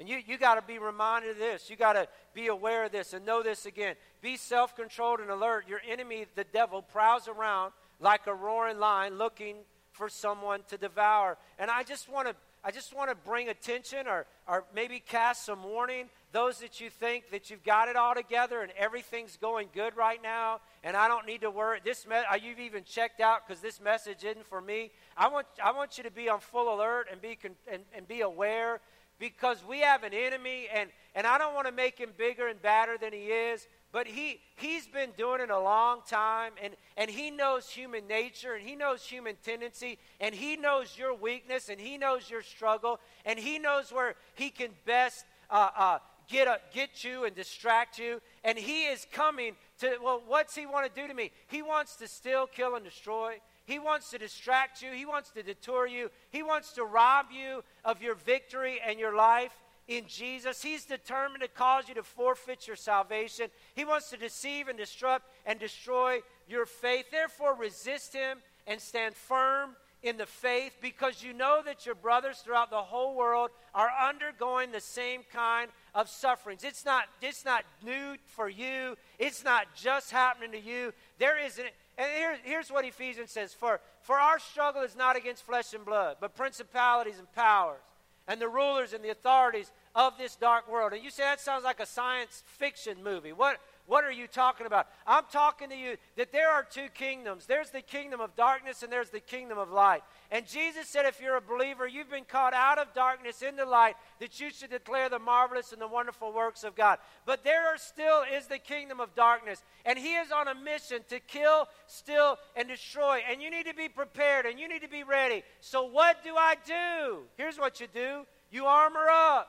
And 0.00 0.08
you, 0.08 0.20
you 0.24 0.38
got 0.38 0.54
to 0.54 0.62
be 0.62 0.78
reminded 0.78 1.32
of 1.32 1.38
this. 1.38 1.68
You 1.68 1.76
got 1.76 1.94
to 1.94 2.06
be 2.32 2.46
aware 2.46 2.84
of 2.84 2.92
this 2.92 3.12
and 3.12 3.26
know 3.26 3.42
this 3.42 3.66
again. 3.66 3.96
Be 4.22 4.36
self 4.36 4.76
controlled 4.76 5.20
and 5.20 5.30
alert. 5.30 5.68
Your 5.68 5.80
enemy, 5.88 6.26
the 6.36 6.44
devil, 6.44 6.82
prowls 6.82 7.26
around 7.26 7.72
like 8.00 8.26
a 8.26 8.34
roaring 8.34 8.78
lion 8.78 9.18
looking 9.18 9.56
for 9.90 10.08
someone 10.08 10.60
to 10.68 10.78
devour. 10.78 11.36
And 11.58 11.70
I 11.70 11.82
just 11.82 12.08
want 12.08 12.28
to. 12.28 12.34
I 12.64 12.72
just 12.72 12.92
want 12.92 13.08
to 13.08 13.14
bring 13.14 13.48
attention 13.48 14.08
or, 14.08 14.26
or 14.48 14.64
maybe 14.74 14.98
cast 14.98 15.46
some 15.46 15.62
warning. 15.62 16.06
Those 16.32 16.58
that 16.58 16.80
you 16.80 16.90
think 16.90 17.30
that 17.30 17.50
you've 17.50 17.62
got 17.62 17.88
it 17.88 17.94
all 17.94 18.16
together 18.16 18.62
and 18.62 18.72
everything's 18.76 19.36
going 19.36 19.68
good 19.72 19.96
right 19.96 20.20
now 20.20 20.60
and 20.82 20.96
I 20.96 21.06
don't 21.06 21.24
need 21.24 21.42
to 21.42 21.50
worry. 21.50 21.78
This 21.82 22.06
me- 22.06 22.16
uh, 22.16 22.34
you've 22.34 22.58
even 22.58 22.82
checked 22.82 23.20
out 23.20 23.46
because 23.46 23.62
this 23.62 23.80
message 23.80 24.24
isn't 24.24 24.44
for 24.48 24.60
me. 24.60 24.90
I 25.16 25.28
want, 25.28 25.46
I 25.62 25.70
want 25.70 25.98
you 25.98 26.04
to 26.04 26.10
be 26.10 26.28
on 26.28 26.40
full 26.40 26.74
alert 26.74 27.06
and 27.10 27.22
be, 27.22 27.36
con- 27.36 27.54
and, 27.70 27.82
and 27.94 28.08
be 28.08 28.22
aware 28.22 28.80
because 29.18 29.64
we 29.64 29.80
have 29.80 30.04
an 30.04 30.14
enemy, 30.14 30.68
and, 30.72 30.90
and 31.14 31.26
I 31.26 31.38
don't 31.38 31.54
want 31.54 31.66
to 31.66 31.72
make 31.72 31.98
him 31.98 32.10
bigger 32.16 32.46
and 32.48 32.60
badder 32.60 32.96
than 33.00 33.12
he 33.12 33.26
is, 33.26 33.66
but 33.90 34.06
he, 34.06 34.40
he's 34.56 34.86
been 34.86 35.10
doing 35.16 35.40
it 35.40 35.50
a 35.50 35.58
long 35.58 36.00
time, 36.08 36.52
and, 36.62 36.74
and 36.96 37.10
he 37.10 37.30
knows 37.30 37.68
human 37.68 38.06
nature, 38.06 38.54
and 38.54 38.66
he 38.66 38.76
knows 38.76 39.02
human 39.02 39.36
tendency, 39.42 39.98
and 40.20 40.34
he 40.34 40.56
knows 40.56 40.96
your 40.98 41.14
weakness, 41.14 41.68
and 41.68 41.80
he 41.80 41.96
knows 41.96 42.28
your 42.28 42.42
struggle, 42.42 43.00
and 43.24 43.38
he 43.38 43.58
knows 43.58 43.90
where 43.90 44.14
he 44.34 44.50
can 44.50 44.70
best 44.84 45.24
uh, 45.50 45.70
uh, 45.76 45.98
get, 46.28 46.46
a, 46.46 46.60
get 46.72 47.02
you 47.02 47.24
and 47.24 47.34
distract 47.34 47.98
you, 47.98 48.20
and 48.44 48.58
he 48.58 48.84
is 48.84 49.06
coming 49.10 49.54
to, 49.80 49.96
well, 50.02 50.22
what's 50.26 50.54
he 50.54 50.66
want 50.66 50.92
to 50.92 51.00
do 51.00 51.08
to 51.08 51.14
me? 51.14 51.30
He 51.46 51.62
wants 51.62 51.96
to 51.96 52.08
steal, 52.08 52.46
kill, 52.46 52.74
and 52.74 52.84
destroy. 52.84 53.40
He 53.68 53.78
wants 53.78 54.08
to 54.12 54.18
distract 54.18 54.80
you. 54.80 54.92
He 54.92 55.04
wants 55.04 55.28
to 55.32 55.42
detour 55.42 55.86
you. 55.86 56.10
He 56.30 56.42
wants 56.42 56.72
to 56.72 56.84
rob 56.84 57.26
you 57.30 57.62
of 57.84 58.00
your 58.00 58.14
victory 58.14 58.80
and 58.84 58.98
your 58.98 59.14
life. 59.14 59.52
in 59.88 60.06
Jesus. 60.06 60.62
He's 60.62 60.84
determined 60.84 61.42
to 61.42 61.48
cause 61.48 61.88
you 61.88 61.94
to 61.94 62.02
forfeit 62.02 62.66
your 62.66 62.76
salvation. 62.76 63.48
He 63.74 63.86
wants 63.86 64.10
to 64.10 64.16
deceive 64.18 64.68
and 64.68 64.78
disrupt 64.78 65.26
and 65.46 65.58
destroy 65.58 66.20
your 66.46 66.66
faith. 66.66 67.06
Therefore, 67.10 67.54
resist 67.54 68.12
him 68.12 68.38
and 68.66 68.80
stand 68.80 69.14
firm 69.14 69.76
in 70.02 70.16
the 70.16 70.26
faith 70.26 70.76
because 70.80 71.22
you 71.22 71.32
know 71.32 71.62
that 71.64 71.86
your 71.86 71.94
brothers 71.94 72.38
throughout 72.38 72.70
the 72.70 72.76
whole 72.76 73.16
world 73.16 73.50
are 73.74 73.90
undergoing 74.08 74.72
the 74.72 74.80
same 74.80 75.22
kind 75.32 75.70
of 75.94 76.08
sufferings. 76.08 76.64
It's 76.64 76.84
not, 76.84 77.04
it's 77.20 77.44
not 77.44 77.64
new 77.82 78.16
for 78.26 78.48
you, 78.48 78.96
it's 79.18 79.42
not 79.42 79.74
just 79.74 80.10
happening 80.10 80.52
to 80.52 80.60
you. 80.60 80.92
There 81.18 81.42
is 81.42 81.58
an, 81.58 81.66
and 81.98 82.12
here, 82.12 82.36
here's 82.44 82.70
what 82.70 82.84
Ephesians 82.84 83.32
says 83.32 83.52
for, 83.52 83.80
for 84.02 84.18
our 84.18 84.38
struggle 84.38 84.82
is 84.82 84.96
not 84.96 85.16
against 85.16 85.44
flesh 85.44 85.74
and 85.74 85.84
blood, 85.84 86.16
but 86.20 86.36
principalities 86.36 87.18
and 87.18 87.30
powers, 87.32 87.80
and 88.28 88.40
the 88.40 88.48
rulers 88.48 88.92
and 88.92 89.04
the 89.04 89.10
authorities 89.10 89.72
of 89.96 90.16
this 90.16 90.36
dark 90.36 90.70
world. 90.70 90.92
And 90.92 91.02
you 91.02 91.10
say 91.10 91.24
that 91.24 91.40
sounds 91.40 91.64
like 91.64 91.80
a 91.80 91.86
science 91.86 92.44
fiction 92.46 93.02
movie. 93.02 93.32
What, 93.32 93.58
what 93.88 94.04
are 94.04 94.12
you 94.12 94.26
talking 94.26 94.66
about? 94.66 94.86
I'm 95.06 95.24
talking 95.32 95.70
to 95.70 95.74
you 95.74 95.96
that 96.16 96.30
there 96.30 96.50
are 96.50 96.62
two 96.62 96.88
kingdoms 96.92 97.46
there's 97.46 97.70
the 97.70 97.80
kingdom 97.80 98.20
of 98.20 98.36
darkness 98.36 98.82
and 98.82 98.92
there's 98.92 99.08
the 99.08 99.18
kingdom 99.18 99.56
of 99.56 99.70
light. 99.70 100.02
And 100.30 100.46
Jesus 100.46 100.88
said, 100.88 101.06
if 101.06 101.22
you're 101.22 101.38
a 101.38 101.40
believer, 101.40 101.88
you've 101.88 102.10
been 102.10 102.26
called 102.26 102.52
out 102.54 102.78
of 102.78 102.92
darkness 102.92 103.40
into 103.40 103.64
light, 103.64 103.94
that 104.20 104.38
you 104.38 104.50
should 104.50 104.68
declare 104.68 105.08
the 105.08 105.18
marvelous 105.18 105.72
and 105.72 105.80
the 105.80 105.88
wonderful 105.88 106.34
works 106.34 106.64
of 106.64 106.76
God. 106.76 106.98
But 107.24 107.44
there 107.44 107.74
still 107.78 108.24
is 108.36 108.46
the 108.46 108.58
kingdom 108.58 109.00
of 109.00 109.14
darkness, 109.14 109.64
and 109.86 109.98
He 109.98 110.16
is 110.16 110.30
on 110.30 110.48
a 110.48 110.54
mission 110.54 111.00
to 111.08 111.18
kill, 111.18 111.66
steal, 111.86 112.36
and 112.56 112.68
destroy. 112.68 113.20
And 113.30 113.40
you 113.40 113.50
need 113.50 113.66
to 113.66 113.74
be 113.74 113.88
prepared 113.88 114.44
and 114.44 114.60
you 114.60 114.68
need 114.68 114.82
to 114.82 114.88
be 114.88 115.02
ready. 115.02 115.44
So, 115.60 115.84
what 115.84 116.22
do 116.22 116.36
I 116.36 116.56
do? 116.66 117.20
Here's 117.38 117.58
what 117.58 117.80
you 117.80 117.86
do 117.92 118.26
you 118.50 118.66
armor 118.66 119.08
up, 119.10 119.48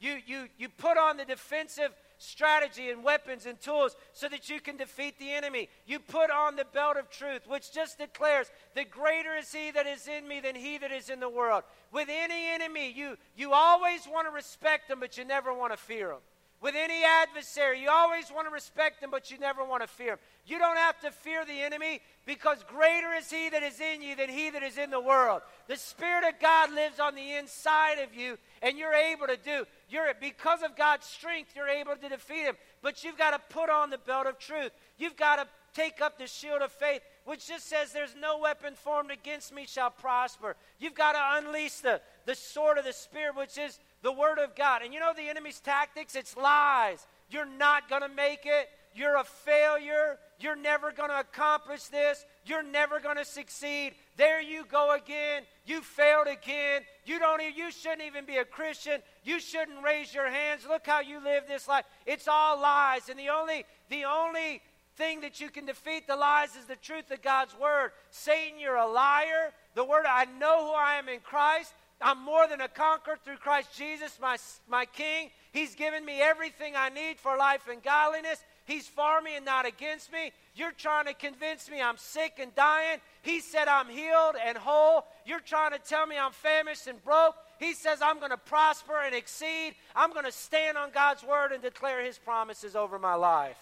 you, 0.00 0.18
you, 0.26 0.48
you 0.58 0.68
put 0.68 0.98
on 0.98 1.16
the 1.16 1.24
defensive 1.24 1.92
strategy 2.18 2.90
and 2.90 3.04
weapons 3.04 3.46
and 3.46 3.60
tools 3.60 3.96
so 4.12 4.28
that 4.28 4.48
you 4.48 4.60
can 4.60 4.76
defeat 4.76 5.18
the 5.18 5.32
enemy. 5.32 5.68
You 5.86 5.98
put 5.98 6.30
on 6.30 6.56
the 6.56 6.64
belt 6.64 6.96
of 6.96 7.10
truth, 7.10 7.42
which 7.46 7.72
just 7.72 7.98
declares 7.98 8.50
The 8.74 8.84
greater 8.84 9.36
is 9.36 9.52
he 9.52 9.70
that 9.72 9.86
is 9.86 10.08
in 10.08 10.26
me 10.26 10.40
than 10.40 10.54
he 10.54 10.78
that 10.78 10.92
is 10.92 11.10
in 11.10 11.20
the 11.20 11.28
world. 11.28 11.64
With 11.92 12.08
any 12.10 12.48
enemy, 12.48 12.92
you, 12.92 13.16
you 13.36 13.52
always 13.52 14.06
want 14.06 14.26
to 14.26 14.32
respect 14.32 14.88
them, 14.88 15.00
but 15.00 15.16
you 15.16 15.24
never 15.24 15.52
want 15.52 15.72
to 15.72 15.78
fear 15.78 16.08
them. 16.08 16.20
With 16.60 16.74
any 16.74 17.04
adversary, 17.04 17.82
you 17.82 17.90
always 17.90 18.30
want 18.34 18.46
to 18.46 18.52
respect 18.52 19.00
them, 19.00 19.10
but 19.10 19.30
you 19.30 19.38
never 19.38 19.62
want 19.62 19.82
to 19.82 19.88
fear 19.88 20.12
them. 20.12 20.18
You 20.46 20.58
don't 20.58 20.78
have 20.78 20.98
to 21.00 21.10
fear 21.10 21.44
the 21.44 21.60
enemy 21.60 22.00
because 22.26 22.64
greater 22.64 23.12
is 23.12 23.30
he 23.30 23.48
that 23.50 23.62
is 23.62 23.80
in 23.80 24.02
you 24.02 24.16
than 24.16 24.28
he 24.28 24.50
that 24.50 24.64
is 24.64 24.76
in 24.76 24.90
the 24.90 25.00
world. 25.00 25.42
The 25.68 25.76
Spirit 25.76 26.24
of 26.24 26.40
God 26.40 26.72
lives 26.74 26.98
on 26.98 27.14
the 27.14 27.36
inside 27.36 27.98
of 28.00 28.14
you, 28.14 28.36
and 28.62 28.76
you're 28.76 28.92
able 28.92 29.28
to 29.28 29.36
do. 29.36 29.64
You're 29.88 30.08
because 30.20 30.62
of 30.62 30.76
God's 30.76 31.06
strength, 31.06 31.52
you're 31.54 31.68
able 31.68 31.94
to 31.94 32.08
defeat 32.08 32.42
him. 32.42 32.56
But 32.82 33.04
you've 33.04 33.16
got 33.16 33.30
to 33.30 33.54
put 33.54 33.70
on 33.70 33.90
the 33.90 33.98
belt 33.98 34.26
of 34.26 34.38
truth. 34.38 34.72
You've 34.98 35.16
got 35.16 35.36
to 35.36 35.46
take 35.72 36.00
up 36.00 36.18
the 36.18 36.26
shield 36.26 36.62
of 36.62 36.72
faith, 36.72 37.02
which 37.24 37.46
just 37.46 37.68
says, 37.68 37.92
There's 37.92 38.16
no 38.20 38.38
weapon 38.38 38.74
formed 38.74 39.12
against 39.12 39.54
me 39.54 39.66
shall 39.66 39.90
prosper. 39.90 40.56
You've 40.80 40.94
got 40.94 41.12
to 41.12 41.46
unleash 41.46 41.76
the, 41.76 42.00
the 42.24 42.34
sword 42.34 42.78
of 42.78 42.84
the 42.84 42.92
Spirit, 42.92 43.36
which 43.36 43.56
is 43.56 43.78
the 44.02 44.12
Word 44.12 44.38
of 44.38 44.56
God. 44.56 44.82
And 44.82 44.92
you 44.92 44.98
know 44.98 45.12
the 45.14 45.28
enemy's 45.28 45.60
tactics? 45.60 46.16
It's 46.16 46.36
lies. 46.36 47.06
You're 47.30 47.46
not 47.46 47.88
going 47.88 48.02
to 48.02 48.08
make 48.08 48.40
it. 48.44 48.68
You're 48.94 49.16
a 49.16 49.24
failure. 49.24 50.18
You're 50.38 50.56
never 50.56 50.92
going 50.92 51.10
to 51.10 51.20
accomplish 51.20 51.84
this. 51.84 52.24
You're 52.44 52.62
never 52.62 53.00
going 53.00 53.16
to 53.16 53.24
succeed. 53.24 53.94
There 54.16 54.40
you 54.40 54.64
go 54.70 54.94
again. 54.94 55.42
You 55.64 55.80
failed 55.80 56.26
again. 56.26 56.82
You 57.04 57.18
don't 57.18 57.40
even, 57.40 57.54
you 57.56 57.70
shouldn't 57.70 58.02
even 58.02 58.24
be 58.24 58.36
a 58.36 58.44
Christian. 58.44 59.00
You 59.24 59.40
shouldn't 59.40 59.82
raise 59.82 60.14
your 60.14 60.30
hands. 60.30 60.66
Look 60.68 60.86
how 60.86 61.00
you 61.00 61.22
live 61.22 61.44
this 61.48 61.68
life. 61.68 61.84
It's 62.04 62.28
all 62.28 62.60
lies. 62.60 63.08
And 63.08 63.18
the 63.18 63.30
only 63.30 63.64
the 63.88 64.04
only 64.04 64.62
thing 64.96 65.20
that 65.20 65.40
you 65.40 65.50
can 65.50 65.66
defeat 65.66 66.06
the 66.06 66.16
lies 66.16 66.56
is 66.56 66.64
the 66.66 66.76
truth 66.76 67.10
of 67.10 67.22
God's 67.22 67.54
word. 67.58 67.90
Satan, 68.10 68.58
you're 68.58 68.76
a 68.76 68.90
liar. 68.90 69.52
The 69.74 69.84
word 69.84 70.04
I 70.08 70.24
know 70.38 70.66
who 70.66 70.72
I 70.72 70.94
am 70.94 71.08
in 71.08 71.20
Christ. 71.20 71.72
I'm 72.00 72.22
more 72.22 72.46
than 72.46 72.60
a 72.60 72.68
conqueror 72.68 73.16
through 73.24 73.38
Christ 73.38 73.70
Jesus, 73.76 74.18
my, 74.20 74.36
my 74.68 74.84
King. 74.84 75.30
He's 75.52 75.74
given 75.74 76.04
me 76.04 76.20
everything 76.20 76.74
I 76.76 76.90
need 76.90 77.18
for 77.18 77.36
life 77.36 77.68
and 77.70 77.82
godliness. 77.82 78.38
He's 78.66 78.88
for 78.88 79.22
me 79.22 79.36
and 79.36 79.44
not 79.44 79.64
against 79.64 80.12
me. 80.12 80.32
You're 80.56 80.72
trying 80.72 81.06
to 81.06 81.14
convince 81.14 81.70
me 81.70 81.80
I'm 81.80 81.96
sick 81.96 82.34
and 82.40 82.54
dying. 82.56 82.98
He 83.22 83.40
said 83.40 83.68
I'm 83.68 83.88
healed 83.88 84.34
and 84.44 84.58
whole. 84.58 85.04
You're 85.24 85.40
trying 85.40 85.70
to 85.70 85.78
tell 85.78 86.04
me 86.06 86.16
I'm 86.18 86.32
famished 86.32 86.88
and 86.88 87.02
broke. 87.04 87.36
He 87.60 87.74
says 87.74 88.00
I'm 88.02 88.18
going 88.18 88.32
to 88.32 88.36
prosper 88.36 89.00
and 89.04 89.14
exceed. 89.14 89.74
I'm 89.94 90.12
going 90.12 90.24
to 90.24 90.32
stand 90.32 90.76
on 90.76 90.90
God's 90.90 91.22
word 91.22 91.52
and 91.52 91.62
declare 91.62 92.04
his 92.04 92.18
promises 92.18 92.74
over 92.74 92.98
my 92.98 93.14
life. 93.14 93.56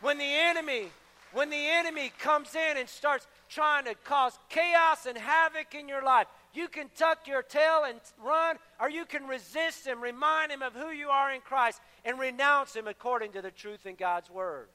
When 0.00 0.18
the 0.18 0.24
enemy, 0.24 0.88
when 1.32 1.50
the 1.50 1.56
enemy 1.56 2.12
comes 2.20 2.54
in 2.54 2.76
and 2.76 2.88
starts 2.88 3.26
trying 3.48 3.86
to 3.86 3.94
cause 4.04 4.38
chaos 4.48 5.06
and 5.06 5.18
havoc 5.18 5.74
in 5.74 5.88
your 5.88 6.04
life, 6.04 6.28
you 6.56 6.68
can 6.68 6.88
tuck 6.96 7.26
your 7.26 7.42
tail 7.42 7.82
and 7.86 8.00
run, 8.24 8.56
or 8.80 8.88
you 8.88 9.04
can 9.04 9.26
resist 9.26 9.86
him, 9.86 10.00
remind 10.00 10.50
him 10.50 10.62
of 10.62 10.72
who 10.72 10.90
you 10.90 11.08
are 11.08 11.32
in 11.32 11.40
Christ, 11.42 11.80
and 12.04 12.18
renounce 12.18 12.74
him 12.74 12.88
according 12.88 13.32
to 13.32 13.42
the 13.42 13.50
truth 13.50 13.84
in 13.84 13.94
God's 13.94 14.30
word. 14.30 14.68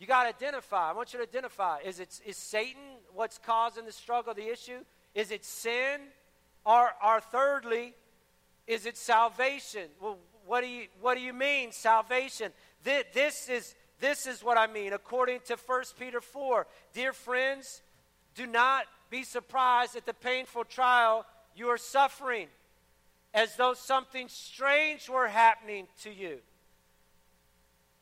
You 0.00 0.06
got 0.06 0.24
to 0.24 0.30
identify. 0.30 0.90
I 0.90 0.92
want 0.92 1.12
you 1.12 1.18
to 1.18 1.22
identify. 1.22 1.78
Is, 1.84 2.00
it, 2.00 2.20
is 2.26 2.36
Satan 2.36 2.80
what's 3.12 3.38
causing 3.38 3.84
the 3.84 3.92
struggle, 3.92 4.34
the 4.34 4.50
issue? 4.50 4.80
Is 5.14 5.30
it 5.30 5.44
sin? 5.44 6.00
Or, 6.64 6.90
or 7.04 7.20
thirdly, 7.20 7.94
is 8.66 8.86
it 8.86 8.96
salvation? 8.96 9.88
Well, 10.00 10.18
what 10.46 10.62
do 10.62 10.68
you, 10.68 10.86
what 11.00 11.16
do 11.16 11.20
you 11.20 11.32
mean, 11.32 11.70
salvation? 11.70 12.52
This, 12.82 13.04
this, 13.12 13.48
is, 13.48 13.74
this 14.00 14.26
is 14.26 14.42
what 14.42 14.58
I 14.58 14.66
mean, 14.66 14.94
according 14.94 15.40
to 15.46 15.56
1 15.66 15.82
Peter 15.98 16.20
4. 16.20 16.66
Dear 16.92 17.12
friends, 17.12 17.82
do 18.34 18.46
not 18.46 18.86
be 19.10 19.24
surprised 19.24 19.96
at 19.96 20.06
the 20.06 20.14
painful 20.14 20.64
trial 20.64 21.26
you 21.54 21.68
are 21.68 21.78
suffering, 21.78 22.46
as 23.34 23.56
though 23.56 23.74
something 23.74 24.28
strange 24.28 25.08
were 25.08 25.28
happening 25.28 25.86
to 26.02 26.10
you. 26.10 26.38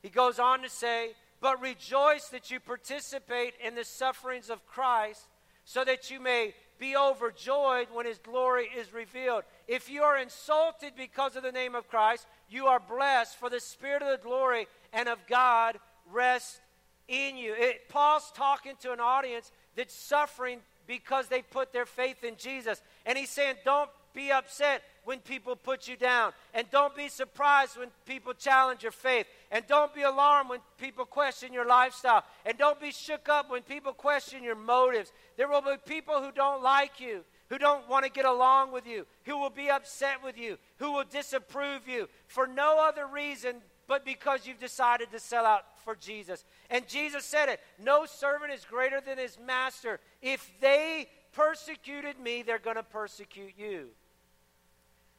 He 0.03 0.11
goes 0.11 0.39
on 0.39 0.63
to 0.63 0.69
say, 0.69 1.11
But 1.41 1.61
rejoice 1.61 2.29
that 2.29 2.51
you 2.51 2.61
participate 2.61 3.55
in 3.65 3.75
the 3.75 3.85
sufferings 3.85 4.51
of 4.51 4.67
Christ, 4.67 5.27
so 5.65 5.85
that 5.85 6.11
you 6.11 6.21
may 6.21 6.55
be 6.79 6.97
overjoyed 6.97 7.89
when 7.93 8.07
his 8.07 8.19
glory 8.19 8.69
is 8.77 8.93
revealed. 8.93 9.43
If 9.67 9.91
you 9.91 10.03
are 10.03 10.17
insulted 10.17 10.93
because 10.97 11.37
of 11.37 11.43
the 11.43 11.53
name 11.53 11.75
of 11.75 11.89
Christ, 11.89 12.27
you 12.49 12.67
are 12.67 12.81
blessed, 12.81 13.37
for 13.37 13.51
the 13.51 13.61
Spirit 13.61 14.03
of 14.03 14.11
the 14.11 14.25
glory 14.25 14.67
and 14.93 15.09
of 15.09 15.19
God 15.27 15.79
rests 16.13 16.61
in 17.09 17.37
you. 17.37 17.55
It, 17.57 17.89
Paul's 17.89 18.31
talking 18.35 18.75
to 18.83 18.93
an 18.93 19.01
audience 19.01 19.51
that's 19.75 19.95
suffering 19.95 20.61
because 20.89 21.29
they 21.29 21.43
put 21.43 21.73
their 21.73 21.87
faith 21.87 22.25
in 22.25 22.35
Jesus. 22.37 22.83
And 23.07 23.17
he's 23.17 23.31
saying, 23.31 23.57
don't 23.65 23.91
be 24.15 24.33
upset 24.33 24.83
when 25.05 25.21
people 25.21 25.55
put 25.55 25.87
you 25.87 25.97
down. 25.97 26.33
And 26.55 26.69
don't 26.71 26.97
be 26.97 27.09
surprised 27.09 27.77
when 27.77 27.91
people 28.07 28.33
challenge 28.33 28.83
your 28.83 28.91
faith. 28.91 29.27
And 29.53 29.65
don't 29.69 29.95
be 29.95 30.03
alarmed 30.03 30.51
when 30.51 30.61
people 30.79 31.05
question 31.05 31.53
your 31.53 31.67
lifestyle. 31.67 32.25
And 32.47 32.57
don't 32.59 32.81
be 32.81 32.91
shook 32.91 33.29
up 33.29 33.51
when 33.51 33.63
people 33.63 33.93
question 33.93 34.43
your 34.43 34.57
motives. 34.57 35.13
There 35.37 35.47
will 35.47 35.61
be 35.61 35.77
people 35.87 36.23
who 36.23 36.33
don't 36.33 36.63
like 36.63 36.99
you, 36.99 37.23
who 37.51 37.59
don't 37.59 37.89
want 37.89 38.07
to 38.07 38.11
get 38.11 38.25
along 38.25 38.73
with 38.73 38.87
you, 38.87 39.07
who 39.25 39.39
will 39.39 39.51
be 39.51 39.71
upset 39.71 40.25
with 40.25 40.39
you, 40.39 40.57
who 40.79 40.93
will 40.93 41.05
disapprove 41.05 41.87
you 41.87 42.09
for 42.27 42.47
no 42.47 42.79
other 42.81 43.07
reason 43.07 43.57
but 43.89 44.05
because 44.05 44.47
you've 44.47 44.61
decided 44.61 45.11
to 45.11 45.19
sell 45.19 45.45
out 45.45 45.65
for 45.83 45.97
Jesus. 45.97 46.45
And 46.71 46.87
Jesus 46.87 47.25
said 47.25 47.49
it 47.49 47.61
no 47.83 48.05
servant 48.07 48.53
is 48.53 48.65
greater 48.65 49.01
than 49.01 49.19
his 49.19 49.39
master. 49.45 49.99
If 50.23 50.49
they 50.61 51.09
persecuted 51.33 52.21
me, 52.21 52.43
they're 52.43 52.59
going 52.59 52.77
to 52.77 52.83
persecute 52.83 53.55
you. 53.59 53.89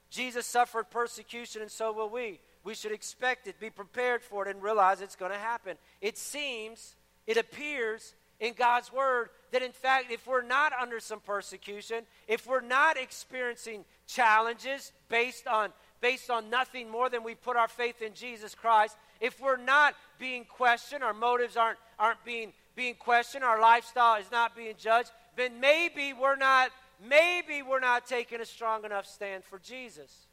Jesus 0.10 0.46
suffered 0.46 0.90
persecution, 0.90 1.62
and 1.62 1.70
so 1.72 1.92
will 1.92 2.10
we. 2.10 2.40
We 2.64 2.74
should 2.74 2.92
expect 2.92 3.48
it, 3.48 3.60
be 3.60 3.70
prepared 3.70 4.22
for 4.22 4.48
it, 4.48 4.54
and 4.54 4.64
realize 4.64 5.02
it's 5.02 5.16
going 5.16 5.32
to 5.32 5.38
happen. 5.38 5.78
It 6.02 6.18
seems, 6.18 6.96
it 7.28 7.38
appears 7.38 8.16
in 8.40 8.54
God's 8.54 8.92
Word 8.92 9.30
that, 9.52 9.62
in 9.62 9.72
fact, 9.72 10.12
if 10.12 10.26
we're 10.28 10.42
not 10.42 10.74
under 10.74 11.00
some 11.00 11.20
persecution, 11.20 12.04
if 12.28 12.48
we're 12.48 12.62
not 12.62 12.98
experiencing 12.98 13.86
challenges 14.08 14.92
based 15.10 15.48
on 15.48 15.72
based 16.02 16.30
on 16.30 16.50
nothing 16.50 16.90
more 16.90 17.10
than 17.10 17.24
we 17.24 17.36
put 17.36 17.58
our 17.58 17.68
faith 17.68 18.02
in 18.02 18.14
Jesus 18.14 18.56
Christ, 18.56 18.98
if 19.20 19.40
we're 19.40 19.58
not 19.58 19.96
being 20.18 20.46
questioned, 20.46 21.04
our 21.04 21.14
motives 21.14 21.58
aren't, 21.58 21.80
aren't 21.98 22.24
being, 22.24 22.54
being 22.76 22.96
questioned, 22.96 23.44
our 23.44 23.62
lifestyle 23.62 24.20
is 24.20 24.32
not 24.32 24.56
being 24.56 24.76
judged, 24.78 25.12
then 25.36 25.60
maybe 25.60 26.14
we're 26.14 26.36
not, 26.36 26.72
maybe 27.06 27.62
we're 27.62 27.80
not 27.80 28.06
taking 28.06 28.42
a 28.42 28.46
strong 28.46 28.86
enough 28.86 29.06
stand 29.06 29.44
for 29.44 29.60
Jesus. 29.60 30.28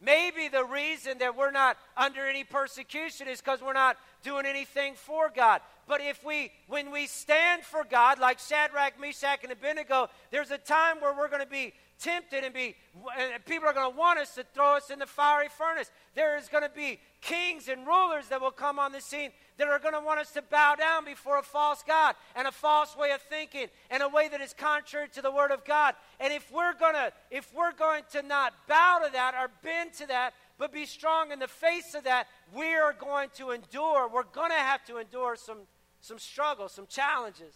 Maybe 0.00 0.48
the 0.48 0.64
reason 0.64 1.18
that 1.18 1.36
we're 1.36 1.50
not 1.50 1.78
under 1.96 2.26
any 2.26 2.44
persecution 2.44 3.28
is 3.28 3.40
because 3.40 3.62
we're 3.62 3.72
not 3.72 3.96
doing 4.22 4.44
anything 4.44 4.94
for 4.94 5.32
God. 5.34 5.62
But 5.88 6.02
if 6.02 6.22
we, 6.22 6.50
when 6.68 6.90
we 6.90 7.06
stand 7.06 7.62
for 7.62 7.82
God, 7.82 8.18
like 8.18 8.38
Shadrach, 8.38 9.00
Meshach, 9.00 9.42
and 9.42 9.52
Abednego, 9.52 10.08
there's 10.30 10.50
a 10.50 10.58
time 10.58 11.00
where 11.00 11.14
we're 11.16 11.28
going 11.28 11.42
to 11.42 11.48
be 11.48 11.72
tempted 11.98 12.44
and 12.44 12.52
be, 12.52 12.74
and 13.18 13.44
people 13.44 13.68
are 13.68 13.72
going 13.72 13.90
to 13.90 13.96
want 13.96 14.18
us 14.18 14.34
to 14.34 14.44
throw 14.54 14.76
us 14.76 14.90
in 14.90 14.98
the 14.98 15.06
fiery 15.06 15.48
furnace. 15.48 15.90
There 16.14 16.36
is 16.36 16.48
going 16.48 16.62
to 16.62 16.70
be 16.70 17.00
kings 17.20 17.68
and 17.68 17.86
rulers 17.86 18.28
that 18.28 18.40
will 18.40 18.50
come 18.50 18.78
on 18.78 18.92
the 18.92 19.00
scene 19.00 19.30
that 19.58 19.68
are 19.68 19.78
going 19.78 19.94
to 19.94 20.00
want 20.00 20.20
us 20.20 20.32
to 20.32 20.42
bow 20.42 20.74
down 20.74 21.04
before 21.04 21.38
a 21.38 21.42
false 21.42 21.82
God 21.86 22.14
and 22.34 22.46
a 22.46 22.52
false 22.52 22.96
way 22.96 23.12
of 23.12 23.22
thinking 23.22 23.68
and 23.90 24.02
a 24.02 24.08
way 24.08 24.28
that 24.28 24.40
is 24.40 24.52
contrary 24.52 25.08
to 25.14 25.22
the 25.22 25.30
Word 25.30 25.50
of 25.50 25.64
God. 25.64 25.94
And 26.20 26.32
if 26.32 26.52
we're 26.52 26.74
going 26.74 26.94
to, 26.94 27.12
if 27.30 27.52
we're 27.54 27.72
going 27.72 28.02
to 28.12 28.22
not 28.22 28.52
bow 28.68 29.00
to 29.04 29.12
that 29.12 29.34
or 29.34 29.50
bend 29.62 29.94
to 29.94 30.06
that, 30.08 30.34
but 30.58 30.72
be 30.72 30.86
strong 30.86 31.32
in 31.32 31.38
the 31.38 31.48
face 31.48 31.94
of 31.94 32.04
that, 32.04 32.28
we 32.54 32.74
are 32.74 32.92
going 32.92 33.28
to 33.36 33.50
endure. 33.50 34.08
We're 34.08 34.22
going 34.24 34.50
to 34.50 34.56
have 34.56 34.84
to 34.86 34.98
endure 34.98 35.36
some, 35.36 35.58
some 36.00 36.18
struggles, 36.18 36.72
some 36.72 36.86
challenges, 36.86 37.54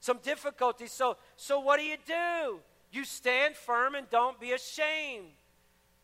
some 0.00 0.18
difficulties. 0.22 0.92
So, 0.92 1.16
so 1.36 1.60
what 1.60 1.78
do 1.78 1.84
you 1.84 1.96
do? 2.06 2.60
You 2.92 3.04
stand 3.04 3.56
firm 3.56 3.94
and 3.94 4.08
don't 4.10 4.38
be 4.38 4.52
ashamed. 4.52 5.28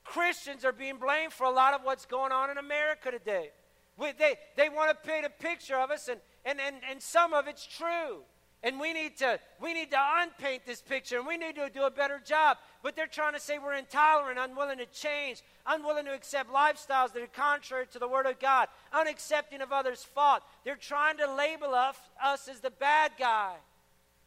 Christians 0.04 0.64
are 0.64 0.73
being 0.73 0.97
blamed 0.97 1.35
for 1.35 1.45
a 1.45 1.50
lot 1.50 1.75
of 1.75 1.83
what's 1.85 2.07
going 2.07 2.33
on 2.33 2.50
in 2.50 2.57
America 2.57 3.11
today. 3.11 3.50
We, 3.99 4.12
they, 4.12 4.37
they 4.57 4.71
want 4.71 4.90
to 4.90 5.09
paint 5.09 5.26
a 5.26 5.30
picture 5.30 5.76
of 5.76 5.90
us, 5.90 6.09
and, 6.09 6.21
and, 6.47 6.59
and, 6.61 6.76
and 6.90 7.02
some 7.02 7.35
of 7.35 7.47
it's 7.47 7.66
true. 7.66 8.23
And 8.62 8.80
we 8.80 8.92
need 8.92 9.16
to 9.18 9.38
we 9.61 9.73
need 9.73 9.92
to 9.92 9.99
unpaint 10.16 10.66
this 10.66 10.83
picture 10.83 11.18
and 11.18 11.26
we 11.26 11.37
need 11.37 11.54
to 11.54 11.71
do 11.73 11.85
a 11.85 11.90
better 11.90 12.21
job. 12.25 12.57
But 12.83 12.97
they're 12.97 13.07
trying 13.07 13.35
to 13.35 13.40
say 13.40 13.59
we're 13.59 13.75
intolerant, 13.75 14.37
unwilling 14.37 14.78
to 14.78 14.87
change, 14.87 15.42
unwilling 15.64 16.07
to 16.07 16.12
accept 16.12 16.50
lifestyles 16.50 17.12
that 17.12 17.23
are 17.23 17.28
contrary 17.28 17.87
to 17.92 18.00
the 18.00 18.09
Word 18.09 18.26
of 18.26 18.40
God, 18.40 18.66
unaccepting 18.92 19.62
of 19.62 19.71
others' 19.71 20.02
fault. 20.02 20.42
They're 20.64 20.75
trying 20.75 21.18
to 21.18 21.33
label 21.33 21.73
us, 21.73 21.97
us 22.23 22.49
as 22.49 22.59
the 22.59 22.71
bad 22.71 23.12
guy. 23.16 23.54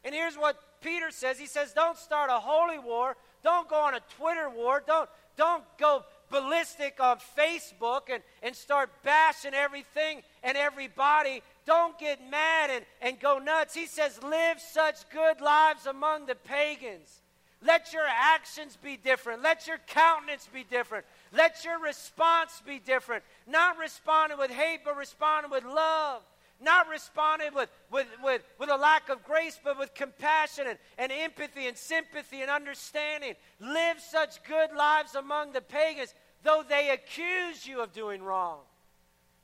And 0.06 0.16
here's 0.16 0.38
what 0.38 0.58
Peter 0.82 1.12
says. 1.12 1.40
He 1.40 1.46
says, 1.46 1.74
Don't 1.74 1.98
start 1.98 2.30
a 2.30 2.40
holy 2.40 2.80
war. 2.80 3.16
Don't 3.44 3.70
go 3.70 3.76
on 3.76 3.96
a 3.96 4.02
Twitter 4.18 4.50
war. 4.50 4.84
Don't, 4.86 5.10
don't 5.38 5.64
go 5.78 6.04
ballistic 6.30 7.00
on 7.00 7.18
Facebook 7.38 8.02
and, 8.12 8.24
and 8.42 8.56
start 8.56 8.90
bashing 9.04 9.54
everything 9.54 10.22
and 10.44 10.58
everybody. 10.58 11.42
Don't 11.66 11.98
get 12.00 12.20
mad 12.30 12.70
and, 12.70 12.86
and 13.02 13.20
go 13.20 13.38
nuts. 13.40 13.74
He 13.74 13.86
says, 13.86 14.22
live 14.24 14.60
such 14.60 15.10
good 15.10 15.42
lives 15.42 15.86
among 15.86 16.26
the 16.26 16.36
pagans. 16.36 17.22
Let 17.64 17.94
your 17.94 18.06
actions 18.08 18.78
be 18.82 18.98
different. 18.98 19.44
Let 19.44 19.68
your 19.68 19.78
countenance 19.88 20.50
be 20.52 20.64
different. 20.64 21.06
Let 21.32 21.64
your 21.64 21.80
response 21.80 22.62
be 22.66 22.80
different. 22.80 23.24
Not 23.48 23.78
responding 23.78 24.40
with 24.40 24.50
hate, 24.50 24.80
but 24.84 24.98
responding 24.98 25.52
with 25.52 25.64
love 25.64 26.24
not 26.62 26.88
responding 26.90 27.54
with, 27.54 27.70
with, 27.92 28.08
with, 28.24 28.44
with 28.60 28.70
a 28.70 28.78
lack 28.78 29.10
of 29.10 29.24
grace, 29.24 29.60
but 29.64 29.78
with 29.78 29.94
compassion 29.94 30.66
and, 30.68 30.78
and 30.98 31.12
empathy 31.12 31.68
and 31.68 31.78
sympathy 31.78 32.42
and 32.42 32.52
understanding. 32.52 33.34
Live 33.60 34.00
such 34.00 34.44
good 34.44 34.72
lives 34.76 35.16
among 35.16 35.52
the 35.54 35.62
pagans, 35.62 36.14
though 36.44 36.64
they 36.68 36.90
accuse 36.90 37.66
you 37.66 37.82
of 37.82 37.94
doing 37.94 38.22
wrong. 38.22 38.60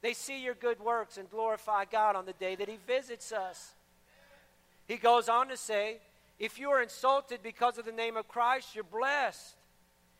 They 0.01 0.13
see 0.13 0.43
your 0.43 0.53
good 0.53 0.79
works 0.79 1.17
and 1.17 1.29
glorify 1.29 1.85
God 1.85 2.15
on 2.15 2.25
the 2.25 2.33
day 2.33 2.55
that 2.55 2.69
He 2.69 2.77
visits 2.85 3.31
us. 3.31 3.73
He 4.87 4.97
goes 4.97 5.27
on 5.27 5.49
to 5.49 5.57
say, 5.57 5.97
if 6.39 6.59
you 6.59 6.69
are 6.69 6.81
insulted 6.81 7.41
because 7.41 7.77
of 7.77 7.85
the 7.85 7.91
name 7.91 8.15
of 8.15 8.27
Christ, 8.27 8.75
you're 8.75 8.83
blessed. 8.83 9.55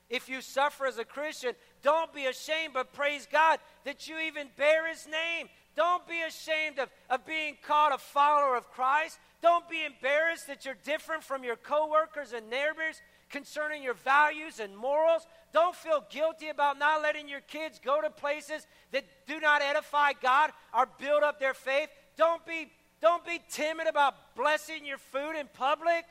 If 0.10 0.30
you 0.30 0.42
suffer 0.42 0.86
as 0.86 0.98
a 0.98 1.06
Christian, 1.06 1.54
don't 1.84 2.14
be 2.14 2.26
ashamed, 2.26 2.74
but 2.74 2.94
praise 2.94 3.28
God 3.32 3.60
that 3.84 4.08
you 4.08 4.18
even 4.20 4.48
bear 4.58 4.90
His 4.90 5.06
name. 5.06 5.48
Don't 5.78 6.08
be 6.08 6.24
ashamed 6.24 6.80
of, 6.80 6.90
of 7.08 7.24
being 7.26 7.56
called 7.66 7.94
a 7.94 8.00
follower 8.00 8.58
of 8.58 8.70
Christ. 8.72 9.20
Don't 9.44 9.70
be 9.70 9.86
embarrassed 9.86 10.48
that 10.48 10.66
you're 10.66 10.76
different 10.84 11.24
from 11.24 11.44
your 11.44 11.56
coworkers 11.56 12.34
and 12.34 12.50
neighbors 12.50 13.00
concerning 13.30 13.84
your 13.84 13.94
values 13.94 14.60
and 14.60 14.76
morals. 14.76 15.28
Don't 15.54 15.76
feel 15.76 16.04
guilty 16.10 16.50
about 16.50 16.80
not 16.80 17.04
letting 17.04 17.30
your 17.30 17.42
kids 17.42 17.80
go 17.84 18.02
to 18.02 18.10
places 18.10 18.66
that 18.92 19.06
do 19.28 19.40
not 19.40 19.62
edify 19.62 20.14
God 20.20 20.52
or 20.76 20.90
build 21.00 21.22
up 21.22 21.40
their 21.40 21.54
faith. 21.54 21.90
Don't 22.18 22.44
be, 22.44 22.72
don't 23.00 23.24
be 23.24 23.40
timid 23.52 23.86
about 23.86 24.36
blessing 24.36 24.84
your 24.84 24.98
food 24.98 25.36
in 25.40 25.48
public. 25.54 26.06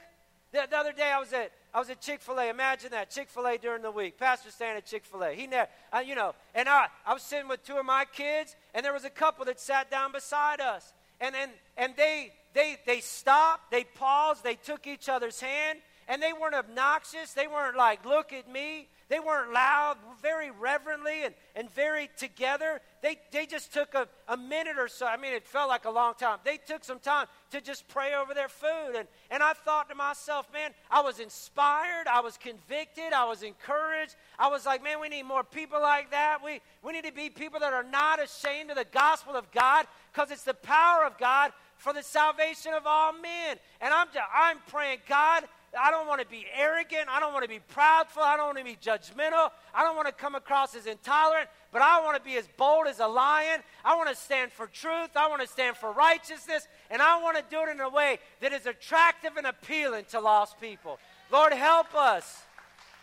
The, 0.56 0.66
the 0.70 0.76
other 0.78 0.92
day 0.92 1.12
I 1.14 1.18
was 1.18 1.34
at 1.34 1.52
I 1.74 1.78
was 1.78 1.90
at 1.90 2.00
Chick 2.00 2.22
Fil 2.22 2.40
A. 2.40 2.48
Imagine 2.48 2.92
that 2.92 3.10
Chick 3.10 3.28
Fil 3.28 3.46
A 3.46 3.58
during 3.58 3.82
the 3.82 3.90
week. 3.90 4.16
Pastor 4.16 4.50
staying 4.50 4.78
at 4.78 4.86
Chick 4.86 5.04
Fil 5.04 5.22
A. 5.22 5.34
He 5.34 5.46
never, 5.46 5.68
uh, 5.92 5.98
you 5.98 6.14
know. 6.14 6.34
And 6.54 6.66
I, 6.66 6.86
I 7.04 7.12
was 7.12 7.22
sitting 7.22 7.46
with 7.46 7.62
two 7.62 7.76
of 7.76 7.84
my 7.84 8.06
kids, 8.06 8.56
and 8.72 8.82
there 8.82 8.94
was 8.94 9.04
a 9.04 9.10
couple 9.10 9.44
that 9.44 9.60
sat 9.60 9.90
down 9.90 10.12
beside 10.12 10.62
us, 10.62 10.94
and 11.20 11.36
and 11.36 11.50
and 11.76 11.94
they 11.96 12.32
they 12.54 12.78
they 12.86 13.00
stopped, 13.00 13.70
they 13.70 13.84
paused, 13.84 14.42
they 14.42 14.54
took 14.54 14.86
each 14.86 15.10
other's 15.10 15.40
hand, 15.40 15.80
and 16.08 16.22
they 16.22 16.32
weren't 16.32 16.54
obnoxious. 16.54 17.34
They 17.34 17.46
weren't 17.46 17.76
like, 17.76 18.06
"Look 18.06 18.32
at 18.32 18.50
me." 18.50 18.88
They 19.08 19.20
weren't 19.20 19.52
loud, 19.52 19.98
very 20.20 20.50
reverently 20.50 21.22
and, 21.22 21.34
and 21.54 21.70
very 21.70 22.10
together. 22.16 22.80
They, 23.06 23.18
they 23.30 23.46
just 23.46 23.72
took 23.72 23.94
a, 23.94 24.08
a 24.26 24.36
minute 24.36 24.78
or 24.80 24.88
so. 24.88 25.06
I 25.06 25.16
mean, 25.16 25.32
it 25.32 25.46
felt 25.46 25.68
like 25.68 25.84
a 25.84 25.90
long 25.90 26.14
time. 26.14 26.38
They 26.42 26.56
took 26.56 26.82
some 26.82 26.98
time 26.98 27.28
to 27.52 27.60
just 27.60 27.86
pray 27.86 28.14
over 28.14 28.34
their 28.34 28.48
food. 28.48 28.96
And, 28.96 29.06
and 29.30 29.44
I 29.44 29.52
thought 29.52 29.88
to 29.90 29.94
myself, 29.94 30.52
man, 30.52 30.72
I 30.90 31.02
was 31.02 31.20
inspired. 31.20 32.08
I 32.10 32.18
was 32.18 32.36
convicted. 32.36 33.12
I 33.12 33.24
was 33.26 33.44
encouraged. 33.44 34.16
I 34.40 34.48
was 34.48 34.66
like, 34.66 34.82
man, 34.82 35.00
we 35.00 35.08
need 35.08 35.22
more 35.22 35.44
people 35.44 35.80
like 35.80 36.10
that. 36.10 36.38
We, 36.44 36.60
we 36.82 36.94
need 36.94 37.04
to 37.04 37.12
be 37.12 37.30
people 37.30 37.60
that 37.60 37.72
are 37.72 37.84
not 37.84 38.20
ashamed 38.20 38.70
of 38.70 38.76
the 38.76 38.86
gospel 38.90 39.36
of 39.36 39.52
God 39.52 39.86
because 40.12 40.32
it's 40.32 40.42
the 40.42 40.54
power 40.54 41.04
of 41.06 41.16
God 41.16 41.52
for 41.76 41.92
the 41.92 42.02
salvation 42.02 42.72
of 42.74 42.86
all 42.86 43.12
men. 43.12 43.56
And 43.80 43.94
I'm, 43.94 44.08
I'm 44.34 44.58
praying, 44.66 44.98
God, 45.08 45.44
I 45.78 45.90
don't 45.90 46.06
want 46.06 46.20
to 46.20 46.26
be 46.26 46.46
arrogant. 46.54 47.08
I 47.08 47.20
don't 47.20 47.32
want 47.32 47.44
to 47.44 47.48
be 47.48 47.60
proudful. 47.74 48.22
I 48.22 48.36
don't 48.36 48.46
want 48.46 48.58
to 48.58 48.64
be 48.64 48.76
judgmental. 48.76 49.50
I 49.74 49.82
don't 49.82 49.96
want 49.96 50.08
to 50.08 50.14
come 50.14 50.34
across 50.34 50.74
as 50.74 50.86
intolerant, 50.86 51.48
but 51.72 51.82
I 51.82 52.02
want 52.02 52.16
to 52.16 52.22
be 52.22 52.36
as 52.36 52.48
bold 52.56 52.86
as 52.86 53.00
a 53.00 53.06
lion. 53.06 53.60
I 53.84 53.96
want 53.96 54.08
to 54.08 54.14
stand 54.14 54.52
for 54.52 54.66
truth. 54.66 55.10
I 55.16 55.28
want 55.28 55.42
to 55.42 55.48
stand 55.48 55.76
for 55.76 55.92
righteousness. 55.92 56.66
And 56.90 57.02
I 57.02 57.20
want 57.22 57.36
to 57.36 57.44
do 57.50 57.62
it 57.62 57.68
in 57.70 57.80
a 57.80 57.88
way 57.88 58.18
that 58.40 58.52
is 58.52 58.66
attractive 58.66 59.36
and 59.36 59.46
appealing 59.46 60.06
to 60.10 60.20
lost 60.20 60.60
people. 60.60 60.98
Lord, 61.30 61.52
help 61.52 61.94
us. 61.94 62.42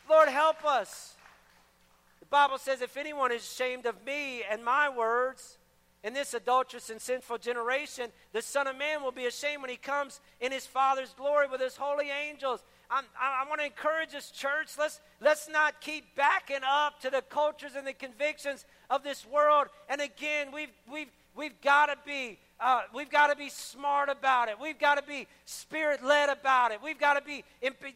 Lord, 0.10 0.30
help 0.30 0.66
us. 0.66 1.16
The 2.20 2.26
Bible 2.28 2.58
says, 2.58 2.82
if 2.82 2.98
anyone 2.98 3.32
is 3.32 3.44
ashamed 3.44 3.86
of 3.86 4.04
me 4.06 4.44
and 4.50 4.64
my 4.64 4.90
words, 4.90 5.58
in 6.04 6.14
this 6.14 6.34
adulterous 6.34 6.90
and 6.90 7.02
sinful 7.02 7.38
generation, 7.38 8.10
the 8.34 8.42
Son 8.42 8.68
of 8.68 8.78
Man 8.78 9.02
will 9.04 9.12
be 9.12 9.26
ashamed 9.26 9.62
when 9.62 9.70
he 9.70 9.78
comes 9.78 10.20
in 10.42 10.52
his 10.52 10.66
Father's 10.66 11.14
glory 11.14 11.48
with 11.48 11.62
his 11.62 11.78
holy 11.78 12.10
angels. 12.10 12.64
I'm, 12.92 13.06
i 13.20 13.44
I 13.44 13.50
want 13.50 13.62
to 13.62 13.66
encourage 13.66 14.12
this 14.12 14.30
church. 14.30 14.72
Let's, 14.78 15.00
let's 15.22 15.48
not 15.50 15.80
keep 15.80 16.16
backing 16.16 16.64
up 16.68 17.00
to 17.02 17.10
the 17.10 17.22
cultures 17.22 17.72
and 17.78 17.88
the 17.88 17.94
convictions 17.94 18.66
of 18.90 19.04
this 19.04 19.26
world. 19.26 19.68
And 19.88 20.02
again, 20.02 20.48
we've, 20.54 20.74
we've, 20.92 21.10
we've 21.36 21.60
got 21.62 21.86
to 21.88 21.98
be 22.06 22.38
uh, 22.60 22.84
we've 22.94 23.10
got 23.10 23.28
to 23.28 23.36
be 23.36 23.50
smart 23.50 24.08
about 24.08 24.48
it. 24.48 24.56
We've 24.60 24.80
got 24.80 24.96
to 24.96 25.04
be 25.04 25.28
spirit 25.44 26.02
led 26.02 26.30
about 26.30 26.72
it. 26.72 26.80
We've 26.82 27.00
got 27.00 27.16
to 27.16 27.22
be. 27.22 27.44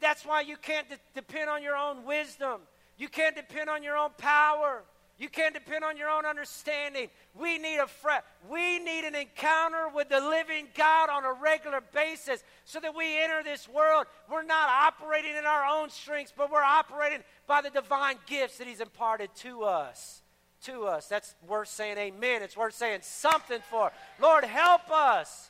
That's 0.01 0.25
why 0.25 0.41
you 0.41 0.57
can't 0.57 0.89
de- 0.89 0.97
depend 1.15 1.49
on 1.49 1.63
your 1.63 1.77
own 1.77 2.03
wisdom. 2.03 2.61
You 2.97 3.07
can't 3.07 3.33
depend 3.33 3.69
on 3.69 3.81
your 3.81 3.95
own 3.95 4.09
power. 4.17 4.83
You 5.19 5.29
can't 5.29 5.53
depend 5.53 5.83
on 5.83 5.97
your 5.97 6.09
own 6.09 6.25
understanding. 6.25 7.09
We 7.33 7.57
need 7.57 7.77
a 7.77 7.87
fre- 7.87 8.23
we 8.49 8.77
need 8.77 9.03
an 9.03 9.15
encounter 9.15 9.87
with 9.93 10.09
the 10.09 10.19
living 10.19 10.67
God 10.75 11.09
on 11.09 11.25
a 11.25 11.33
regular 11.33 11.81
basis 11.81 12.43
so 12.65 12.79
that 12.79 12.95
we 12.95 13.19
enter 13.19 13.41
this 13.43 13.67
world. 13.67 14.05
We're 14.29 14.43
not 14.43 14.69
operating 14.69 15.35
in 15.35 15.45
our 15.45 15.65
own 15.65 15.89
strengths, 15.89 16.33
but 16.35 16.51
we're 16.51 16.61
operating 16.61 17.23
by 17.47 17.61
the 17.61 17.71
divine 17.71 18.17
gifts 18.27 18.59
that 18.59 18.67
He's 18.67 18.79
imparted 18.79 19.33
to 19.37 19.63
us. 19.63 20.21
To 20.65 20.85
us. 20.85 21.07
That's 21.07 21.33
worth 21.47 21.69
saying 21.69 21.97
amen. 21.97 22.43
It's 22.43 22.57
worth 22.57 22.75
saying 22.75 22.99
something 23.01 23.61
for. 23.71 23.91
Lord, 24.19 24.43
help 24.43 24.91
us 24.91 25.49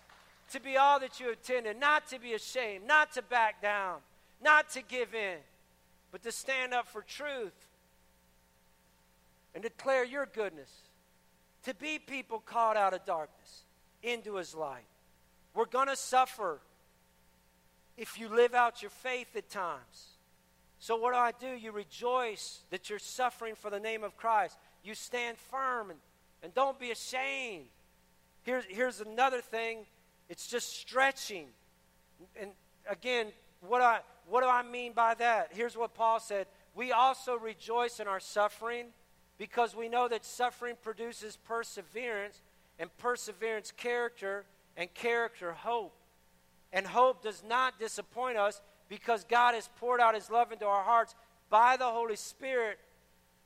to 0.51 0.62
be 0.62 0.77
all 0.77 0.99
that 1.01 1.19
you 1.19 1.30
intended, 1.30 1.77
not 1.77 2.08
to 2.10 2.19
be 2.19 2.34
ashamed, 2.34 2.88
not 2.88 3.12
to 3.13 3.21
back 3.21 3.62
down, 3.62 3.97
not 4.41 4.69
to 4.71 4.82
give 4.82 5.13
in, 5.13 5.39
but 6.12 6.23
to 6.23 6.32
stand 6.32 6.73
up 6.73 6.88
for 6.88 7.01
truth 7.01 7.66
and 9.57 9.63
declare 9.63 10.05
your 10.05 10.27
goodness, 10.27 10.69
to 11.63 11.73
be 11.73 11.97
people 11.97 12.37
called 12.37 12.77
out 12.77 12.93
of 12.93 13.03
darkness 13.07 13.63
into 14.03 14.35
his 14.35 14.53
light. 14.53 14.85
We're 15.55 15.65
going 15.65 15.87
to 15.87 15.95
suffer 15.95 16.59
if 17.97 18.19
you 18.19 18.29
live 18.29 18.53
out 18.53 18.83
your 18.83 18.91
faith 18.91 19.35
at 19.35 19.49
times. 19.49 20.09
So, 20.77 20.95
what 20.95 21.13
do 21.13 21.17
I 21.17 21.31
do? 21.31 21.59
You 21.59 21.71
rejoice 21.71 22.59
that 22.69 22.87
you're 22.91 22.99
suffering 22.99 23.55
for 23.55 23.71
the 23.71 23.79
name 23.79 24.03
of 24.03 24.15
Christ. 24.15 24.55
You 24.83 24.93
stand 24.93 25.39
firm 25.39 25.89
and, 25.89 25.99
and 26.43 26.53
don't 26.53 26.79
be 26.79 26.91
ashamed. 26.91 27.65
Here's, 28.43 28.63
here's 28.65 29.01
another 29.01 29.41
thing 29.41 29.87
it's 30.29 30.45
just 30.45 30.79
stretching. 30.79 31.47
And 32.39 32.51
again, 32.87 33.31
what, 33.61 33.81
I, 33.81 34.01
what 34.29 34.43
do 34.43 34.49
I 34.49 34.61
mean 34.61 34.93
by 34.93 35.15
that? 35.15 35.47
Here's 35.49 35.75
what 35.75 35.95
Paul 35.95 36.19
said 36.19 36.45
We 36.75 36.91
also 36.91 37.39
rejoice 37.39 37.99
in 37.99 38.07
our 38.07 38.19
suffering 38.19 38.89
because 39.38 39.76
we 39.76 39.89
know 39.89 40.08
that 40.08 40.26
suffering 40.26 40.76
produces 40.82 41.38
perseverance, 41.38 42.41
and 42.80 42.95
perseverance, 42.97 43.71
character, 43.76 44.45
and 44.76 44.93
character, 44.93 45.52
hope. 45.52 45.93
And 46.71 46.86
hope 46.86 47.23
does 47.23 47.43
not 47.47 47.80
disappoint 47.80 48.38
us 48.38 48.62
because 48.89 49.23
God 49.23 49.56
has 49.56 49.69
poured 49.80 50.00
out 50.00 50.15
his 50.15 50.30
love 50.30 50.52
into 50.52 50.65
our 50.65 50.84
hearts 50.84 51.15
by 51.50 51.78
the 51.78 51.86
Holy 51.86 52.15
Spirit 52.15 52.78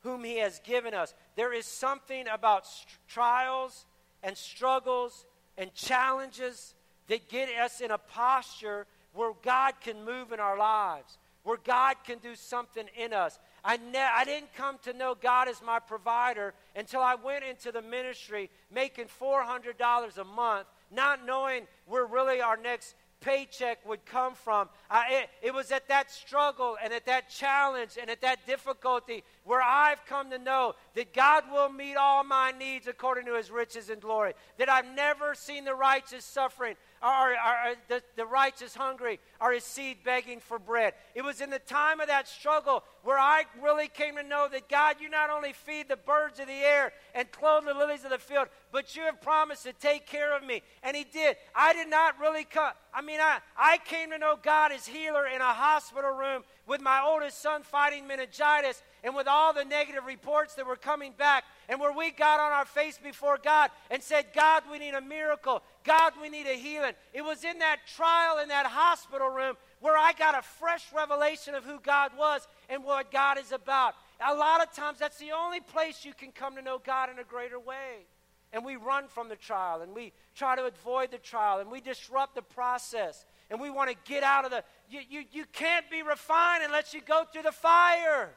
whom 0.02 0.24
he 0.24 0.38
has 0.38 0.60
given 0.62 0.94
us. 0.94 1.14
There 1.36 1.54
is 1.54 1.66
something 1.66 2.28
about 2.28 2.66
st- 2.66 2.88
trials 3.08 3.86
and 4.24 4.36
struggles 4.36 5.26
and 5.58 5.74
challenges 5.74 6.74
that 7.08 7.30
get 7.30 7.50
us 7.50 7.82
in 7.82 7.92
a 7.92 7.98
posture 7.98 8.88
where 9.14 9.34
God 9.44 9.74
can 9.82 10.04
move 10.04 10.32
in 10.32 10.40
our 10.40 10.58
lives, 10.58 11.18
where 11.44 11.58
God 11.58 11.96
can 12.06 12.20
do 12.20 12.36
something 12.36 12.86
in 12.98 13.14
us. 13.14 13.40
I, 13.64 13.78
ne- 13.78 14.00
I 14.00 14.24
didn't 14.26 14.54
come 14.56 14.78
to 14.84 14.94
know 14.94 15.16
God 15.16 15.48
as 15.48 15.62
my 15.62 15.80
provider 15.80 16.54
until 16.76 17.02
I 17.02 17.16
went 17.16 17.44
into 17.44 17.72
the 17.72 17.82
ministry 17.82 18.50
making 18.74 19.06
$400 19.22 20.18
a 20.18 20.24
month, 20.24 20.68
not 20.92 21.26
knowing 21.26 21.68
where 21.86 22.06
really 22.06 22.42
our 22.42 22.58
next 22.58 22.96
paycheck 23.22 23.88
would 23.88 24.04
come 24.06 24.34
from. 24.34 24.68
I, 24.90 25.22
it, 25.22 25.48
it 25.48 25.54
was 25.54 25.72
at 25.72 25.88
that 25.88 26.12
struggle 26.12 26.76
and 26.84 26.92
at 26.92 27.06
that 27.06 27.30
challenge 27.30 27.92
and 28.00 28.10
at 28.10 28.22
that 28.22 28.46
difficulty 28.46 29.24
where 29.44 29.62
I've 29.62 30.06
come 30.06 30.32
to 30.32 30.40
know 30.40 30.74
that 30.96 31.14
God 31.14 31.44
will 31.52 31.70
meet 31.70 31.96
all 31.96 32.24
my 32.24 32.52
needs 32.52 32.88
according 32.88 33.28
to 33.28 33.36
his 33.36 33.52
riches 33.52 33.90
and 33.90 34.02
glory. 34.02 34.34
That 34.58 34.70
I've 34.70 34.94
never 34.96 35.36
seen 35.36 35.66
the 35.66 35.76
righteous 35.76 36.26
suffering 36.26 36.76
or, 37.04 37.32
or 37.32 37.76
the, 37.88 38.04
the 38.16 38.26
righteous 38.26 38.76
hungry 38.76 39.20
Are 39.40 39.52
his 39.52 39.64
seed 39.64 39.98
begging 40.04 40.40
for 40.40 40.60
bread. 40.60 40.94
It 41.16 41.24
was 41.24 41.42
in 41.42 41.50
the 41.50 41.60
time 41.60 42.00
of 42.00 42.08
that 42.08 42.28
struggle 42.28 42.84
where 43.04 43.18
I 43.18 43.44
really 43.62 43.88
came 43.88 44.16
to 44.18 44.24
know 44.24 44.48
that 44.52 44.70
God, 44.70 44.98
you 45.00 45.10
not 45.10 45.30
only 45.30 45.54
feed 45.54 45.90
the 45.90 45.98
birds 45.98 46.40
of 46.40 46.48
the 46.48 46.54
air 46.54 46.94
and 47.16 47.32
clothe 47.32 47.66
the 47.66 47.74
lilies 47.74 48.04
of 48.04 48.12
the 48.12 48.18
field, 48.18 48.48
but 48.72 48.96
you 48.96 49.04
have 49.04 49.22
promised 49.22 49.64
to 49.64 49.74
take 49.74 50.06
care 50.06 50.36
of 50.36 50.44
me. 50.44 50.62
And 50.84 50.96
he 50.96 51.04
did. 51.04 51.38
I 51.56 51.74
did 51.74 51.90
not 51.90 52.20
really 52.20 52.44
come. 52.44 52.72
I 52.94 53.02
mean, 53.02 53.20
I, 53.20 53.40
I 53.58 53.80
came 53.86 54.12
to 54.12 54.18
know 54.18 54.38
God 54.42 54.72
as 54.72 54.86
healer 54.86 55.28
in 55.28 55.42
a 55.42 55.54
hospital 55.54 56.12
room 56.12 56.44
with 56.68 56.82
my 56.82 57.02
oldest 57.06 57.42
son 57.42 57.64
fighting 57.64 58.08
meningitis 58.08 58.82
and 59.04 59.16
with 59.16 59.28
all 59.28 59.54
the 59.54 59.66
negative 59.66 60.06
reports 60.06 60.56
that 60.56 60.66
were 60.66 60.76
coming 60.76 61.14
back, 61.18 61.44
and 61.68 61.80
where 61.80 61.92
we 61.92 62.12
got 62.12 62.40
on 62.40 62.52
our 62.52 62.66
face 62.66 63.00
before 63.02 63.40
God 63.44 63.72
and 63.90 64.02
said, 64.04 64.28
God, 64.36 64.64
we 64.72 64.78
need 64.80 64.94
a 64.94 65.02
miracle. 65.02 65.64
God, 65.84 66.14
we 66.22 66.30
need 66.30 66.46
a 66.46 66.56
healing. 66.56 66.94
It 67.14 67.24
was 67.24 67.44
in 67.44 67.60
that 67.60 67.80
trial 67.96 68.40
in 68.40 68.50
that 68.50 68.66
hospital 68.68 69.30
room 69.30 69.56
where 69.80 69.98
I 69.98 70.14
got 70.14 70.38
a 70.38 70.42
fresh 70.42 70.86
revelation 70.96 71.56
of 71.56 71.64
who 71.64 71.80
God 71.80 72.12
was 72.18 72.48
and 72.70 72.84
what 72.84 73.12
God 73.12 73.40
is 73.40 73.52
about. 73.52 73.96
A 74.26 74.36
lot 74.36 74.62
of 74.62 74.72
times, 74.72 75.00
that's 75.00 75.18
the 75.18 75.32
only 75.32 75.60
place 75.60 76.06
you 76.06 76.14
can 76.14 76.32
come 76.32 76.56
to 76.56 76.62
know 76.62 76.80
God 76.84 77.10
in 77.10 77.18
a 77.18 77.24
greater 77.24 77.60
way. 77.60 78.06
And 78.54 78.66
we 78.66 78.76
run 78.76 79.08
from 79.08 79.30
the 79.30 79.36
trial 79.36 79.82
and 79.82 79.96
we 79.96 80.12
try 80.36 80.56
to 80.56 80.66
avoid 80.66 81.10
the 81.10 81.18
trial 81.18 81.60
and 81.60 81.72
we 81.72 81.80
disrupt 81.80 82.36
the 82.36 82.42
process 82.42 83.26
and 83.50 83.60
we 83.60 83.70
want 83.70 83.90
to 83.90 83.96
get 84.06 84.24
out 84.24 84.46
of 84.46 84.52
the. 84.52 84.64
You, 84.90 85.00
you, 85.10 85.24
you 85.32 85.46
can't 85.54 85.90
be 85.90 86.04
refined 86.04 86.64
unless 86.64 86.94
you 86.94 87.02
go 87.02 87.24
through 87.32 87.44
the 87.44 87.52
fire. 87.52 88.32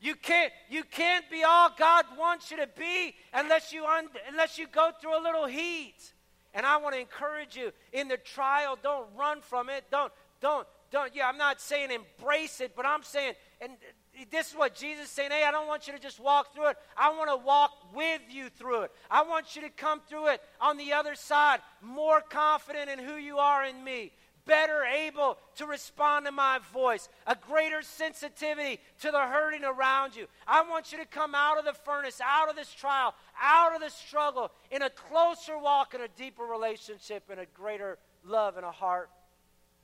You 0.00 0.14
can't, 0.14 0.52
you 0.70 0.84
can't 0.84 1.28
be 1.30 1.42
all 1.42 1.70
God 1.76 2.04
wants 2.16 2.50
you 2.50 2.56
to 2.58 2.68
be 2.78 3.14
unless 3.34 3.72
you, 3.72 3.84
un, 3.84 4.08
unless 4.28 4.58
you 4.58 4.66
go 4.68 4.90
through 5.00 5.20
a 5.20 5.22
little 5.22 5.46
heat. 5.46 6.12
And 6.54 6.64
I 6.64 6.76
want 6.78 6.94
to 6.94 7.00
encourage 7.00 7.56
you 7.56 7.72
in 7.92 8.08
the 8.08 8.16
trial, 8.16 8.78
don't 8.82 9.06
run 9.16 9.40
from 9.40 9.68
it. 9.68 9.84
Don't, 9.90 10.12
don't, 10.40 10.66
don't. 10.90 11.14
Yeah, 11.14 11.28
I'm 11.28 11.36
not 11.36 11.60
saying 11.60 11.90
embrace 11.90 12.60
it, 12.60 12.72
but 12.76 12.86
I'm 12.86 13.02
saying, 13.02 13.34
and 13.60 13.72
this 14.30 14.50
is 14.50 14.56
what 14.56 14.74
Jesus 14.74 15.06
is 15.06 15.10
saying, 15.10 15.30
hey, 15.30 15.44
I 15.44 15.50
don't 15.50 15.66
want 15.66 15.86
you 15.86 15.92
to 15.92 15.98
just 15.98 16.20
walk 16.20 16.54
through 16.54 16.68
it. 16.68 16.76
I 16.96 17.10
want 17.10 17.30
to 17.30 17.36
walk 17.36 17.72
with 17.94 18.22
you 18.30 18.48
through 18.50 18.82
it. 18.82 18.92
I 19.10 19.22
want 19.22 19.56
you 19.56 19.62
to 19.62 19.68
come 19.68 20.00
through 20.08 20.28
it 20.28 20.40
on 20.60 20.76
the 20.76 20.92
other 20.92 21.14
side, 21.14 21.60
more 21.82 22.20
confident 22.20 22.88
in 22.88 22.98
who 22.98 23.16
you 23.16 23.38
are 23.38 23.64
in 23.64 23.82
me, 23.82 24.12
better 24.48 24.82
able 24.84 25.38
to 25.56 25.66
respond 25.66 26.26
to 26.26 26.32
my 26.32 26.58
voice, 26.72 27.08
a 27.26 27.36
greater 27.36 27.82
sensitivity 27.82 28.80
to 29.00 29.12
the 29.12 29.20
hurting 29.20 29.62
around 29.62 30.16
you. 30.16 30.26
I 30.46 30.62
want 30.62 30.90
you 30.90 30.98
to 30.98 31.04
come 31.04 31.34
out 31.34 31.58
of 31.58 31.64
the 31.64 31.74
furnace, 31.74 32.20
out 32.24 32.48
of 32.48 32.56
this 32.56 32.72
trial, 32.72 33.14
out 33.40 33.76
of 33.76 33.80
the 33.80 33.90
struggle, 33.90 34.50
in 34.72 34.82
a 34.82 34.90
closer 34.90 35.56
walk, 35.56 35.94
in 35.94 36.00
a 36.00 36.08
deeper 36.08 36.42
relationship, 36.42 37.30
in 37.30 37.38
a 37.38 37.46
greater 37.54 37.98
love 38.24 38.56
and 38.56 38.64
a 38.64 38.72
heart 38.72 39.10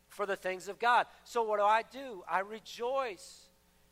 for 0.09 0.27
the 0.27 0.37
things 0.37 0.67
of 0.67 0.79
God. 0.79 1.07
So 1.25 1.43
what 1.43 1.59
do 1.59 1.65
I 1.65 1.83
do? 1.93 2.25
I 2.29 2.41
rejoice. 2.41 3.49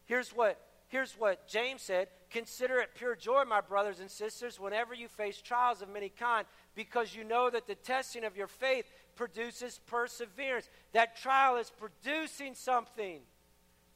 Here's 0.06 0.30
what 0.30 0.58
here's 0.92 1.12
what 1.12 1.48
James 1.48 1.80
said, 1.80 2.08
consider 2.28 2.78
it 2.78 2.90
pure 2.94 3.16
joy, 3.16 3.44
my 3.48 3.62
brothers 3.62 3.98
and 3.98 4.10
sisters, 4.10 4.60
whenever 4.60 4.92
you 4.92 5.08
face 5.08 5.40
trials 5.40 5.80
of 5.80 5.88
many 5.88 6.10
kind, 6.10 6.46
because 6.74 7.14
you 7.14 7.24
know 7.24 7.48
that 7.48 7.66
the 7.66 7.74
testing 7.74 8.24
of 8.24 8.36
your 8.36 8.46
faith 8.46 8.84
produces 9.16 9.80
perseverance. 9.86 10.68
That 10.92 11.16
trial 11.16 11.56
is 11.56 11.70
producing 11.70 12.54
something. 12.54 13.20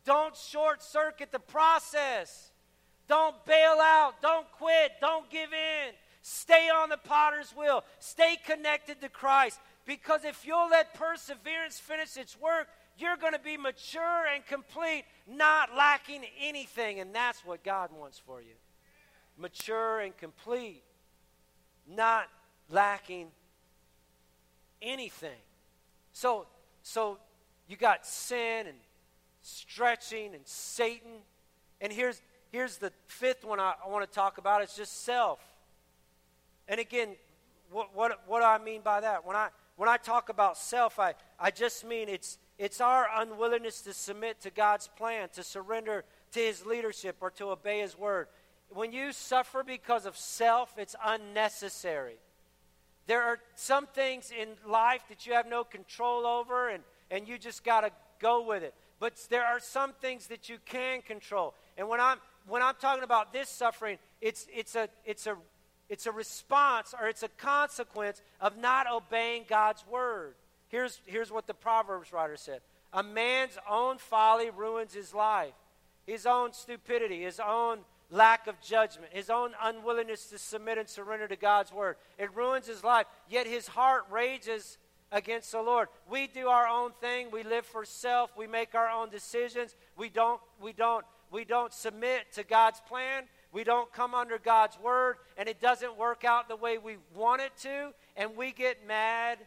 Don't 0.04 0.36
short 0.36 0.82
circuit 0.82 1.32
the 1.32 1.38
process. 1.38 2.52
Don't 3.08 3.44
bail 3.44 3.78
out. 3.80 4.22
Don't 4.22 4.50
quit. 4.52 4.92
Don't 5.00 5.28
give 5.30 5.52
in. 5.52 5.94
Stay 6.22 6.68
on 6.68 6.88
the 6.88 6.96
potter's 6.96 7.50
wheel. 7.56 7.84
Stay 7.98 8.36
connected 8.44 9.00
to 9.00 9.08
Christ. 9.08 9.60
Because 9.84 10.24
if 10.24 10.46
you'll 10.46 10.70
let 10.70 10.94
perseverance 10.94 11.78
finish 11.78 12.16
its 12.16 12.38
work, 12.40 12.68
you're 12.98 13.16
going 13.16 13.32
to 13.32 13.38
be 13.38 13.56
mature 13.56 14.26
and 14.34 14.44
complete, 14.46 15.04
not 15.28 15.76
lacking 15.76 16.24
anything. 16.40 17.00
And 17.00 17.14
that's 17.14 17.44
what 17.44 17.62
God 17.62 17.90
wants 17.92 18.18
for 18.18 18.40
you 18.40 18.54
mature 19.38 20.00
and 20.00 20.16
complete, 20.16 20.82
not 21.86 22.26
lacking 22.70 23.28
anything. 24.86 25.38
So, 26.12 26.46
so 26.82 27.18
you 27.68 27.76
got 27.76 28.06
sin 28.06 28.66
and 28.66 28.76
stretching 29.42 30.34
and 30.34 30.46
Satan. 30.46 31.12
And 31.80 31.92
here's, 31.92 32.22
here's 32.52 32.78
the 32.78 32.92
fifth 33.06 33.44
one 33.44 33.60
I, 33.60 33.74
I 33.84 33.88
want 33.88 34.08
to 34.08 34.14
talk 34.14 34.38
about 34.38 34.62
it's 34.62 34.76
just 34.76 35.04
self. 35.04 35.40
And 36.68 36.80
again, 36.80 37.16
what, 37.70 37.94
what, 37.94 38.20
what 38.26 38.40
do 38.40 38.46
I 38.46 38.58
mean 38.58 38.80
by 38.82 39.00
that? 39.00 39.26
When 39.26 39.36
I, 39.36 39.48
when 39.76 39.88
I 39.88 39.96
talk 39.96 40.28
about 40.28 40.56
self, 40.56 40.98
I, 40.98 41.14
I 41.38 41.50
just 41.50 41.84
mean 41.84 42.08
it's, 42.08 42.38
it's 42.58 42.80
our 42.80 43.06
unwillingness 43.14 43.82
to 43.82 43.92
submit 43.92 44.40
to 44.42 44.50
God's 44.50 44.88
plan, 44.88 45.28
to 45.34 45.42
surrender 45.42 46.04
to 46.32 46.40
His 46.40 46.64
leadership, 46.64 47.16
or 47.20 47.30
to 47.32 47.50
obey 47.50 47.80
His 47.80 47.96
word. 47.98 48.28
When 48.70 48.92
you 48.92 49.12
suffer 49.12 49.62
because 49.62 50.06
of 50.06 50.16
self, 50.16 50.74
it's 50.78 50.96
unnecessary. 51.04 52.16
There 53.06 53.22
are 53.22 53.38
some 53.54 53.86
things 53.86 54.32
in 54.36 54.48
life 54.68 55.02
that 55.08 55.26
you 55.26 55.34
have 55.34 55.46
no 55.48 55.64
control 55.64 56.26
over, 56.26 56.68
and, 56.68 56.82
and 57.10 57.28
you 57.28 57.38
just 57.38 57.64
got 57.64 57.82
to 57.82 57.90
go 58.20 58.42
with 58.46 58.62
it. 58.62 58.74
But 58.98 59.14
there 59.30 59.44
are 59.44 59.60
some 59.60 59.92
things 60.00 60.28
that 60.28 60.48
you 60.48 60.58
can 60.64 61.02
control. 61.02 61.54
And 61.76 61.88
when 61.88 62.00
I'm, 62.00 62.18
when 62.48 62.62
I'm 62.62 62.74
talking 62.80 63.04
about 63.04 63.32
this 63.32 63.48
suffering, 63.48 63.98
it's, 64.20 64.46
it's, 64.52 64.74
a, 64.74 64.88
it's, 65.04 65.26
a, 65.26 65.36
it's 65.88 66.06
a 66.06 66.12
response 66.12 66.94
or 66.98 67.08
it's 67.08 67.22
a 67.22 67.28
consequence 67.28 68.22
of 68.40 68.56
not 68.56 68.86
obeying 68.90 69.44
God's 69.48 69.84
word. 69.86 70.34
Here's, 70.68 71.00
here's 71.06 71.30
what 71.30 71.46
the 71.46 71.54
Proverbs 71.54 72.12
writer 72.12 72.36
said 72.36 72.60
A 72.92 73.02
man's 73.02 73.58
own 73.70 73.98
folly 73.98 74.50
ruins 74.50 74.94
his 74.94 75.14
life, 75.14 75.54
his 76.06 76.26
own 76.26 76.52
stupidity, 76.52 77.22
his 77.22 77.40
own 77.40 77.80
lack 78.10 78.46
of 78.46 78.60
judgment, 78.60 79.12
his 79.12 79.30
own 79.30 79.52
unwillingness 79.62 80.26
to 80.26 80.38
submit 80.38 80.78
and 80.78 80.88
surrender 80.88 81.26
to 81.28 81.36
God's 81.36 81.72
word. 81.72 81.96
It 82.18 82.34
ruins 82.34 82.66
his 82.66 82.84
life, 82.84 83.06
yet 83.28 83.46
his 83.46 83.66
heart 83.66 84.04
rages 84.10 84.78
against 85.12 85.52
the 85.52 85.62
Lord. 85.62 85.88
We 86.08 86.26
do 86.26 86.48
our 86.48 86.66
own 86.66 86.92
thing, 87.00 87.28
we 87.30 87.42
live 87.42 87.66
for 87.66 87.84
self, 87.84 88.30
we 88.36 88.46
make 88.46 88.74
our 88.74 88.88
own 88.88 89.10
decisions. 89.10 89.74
We 89.96 90.08
don't 90.08 90.40
we 90.60 90.72
don't 90.72 91.04
we 91.30 91.44
don't 91.44 91.72
submit 91.72 92.32
to 92.34 92.44
God's 92.44 92.80
plan. 92.88 93.24
We 93.52 93.64
don't 93.64 93.90
come 93.92 94.14
under 94.14 94.38
God's 94.38 94.78
word 94.78 95.16
and 95.36 95.48
it 95.48 95.60
doesn't 95.60 95.96
work 95.96 96.24
out 96.24 96.48
the 96.48 96.56
way 96.56 96.78
we 96.78 96.96
want 97.14 97.40
it 97.40 97.52
to 97.62 97.92
and 98.16 98.36
we 98.36 98.52
get 98.52 98.86
mad 98.86 99.38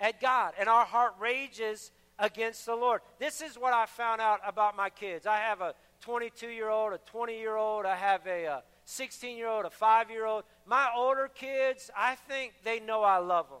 at 0.00 0.20
God 0.20 0.52
and 0.58 0.68
our 0.68 0.84
heart 0.84 1.14
rages 1.18 1.90
against 2.18 2.66
the 2.66 2.74
Lord. 2.74 3.00
This 3.18 3.40
is 3.40 3.56
what 3.56 3.72
I 3.72 3.86
found 3.86 4.20
out 4.20 4.40
about 4.46 4.76
my 4.76 4.90
kids. 4.90 5.26
I 5.26 5.38
have 5.38 5.60
a 5.60 5.74
22 6.04 6.48
year 6.48 6.68
old, 6.68 6.92
a 6.92 6.98
20 6.98 7.38
year 7.38 7.56
old, 7.56 7.86
I 7.86 7.96
have 7.96 8.26
a 8.26 8.46
uh, 8.46 8.60
16 8.84 9.38
year 9.38 9.48
old, 9.48 9.64
a 9.64 9.70
5 9.70 10.10
year 10.10 10.26
old. 10.26 10.44
My 10.66 10.90
older 10.94 11.30
kids, 11.34 11.90
I 11.96 12.14
think 12.14 12.52
they 12.62 12.78
know 12.78 13.02
I 13.02 13.16
love 13.18 13.48
them. 13.48 13.60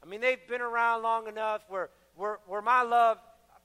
I 0.00 0.06
mean, 0.06 0.20
they've 0.20 0.46
been 0.48 0.60
around 0.60 1.02
long 1.02 1.26
enough 1.26 1.62
where, 1.68 1.90
where, 2.14 2.38
where 2.46 2.62
my 2.62 2.82
love, 2.82 3.18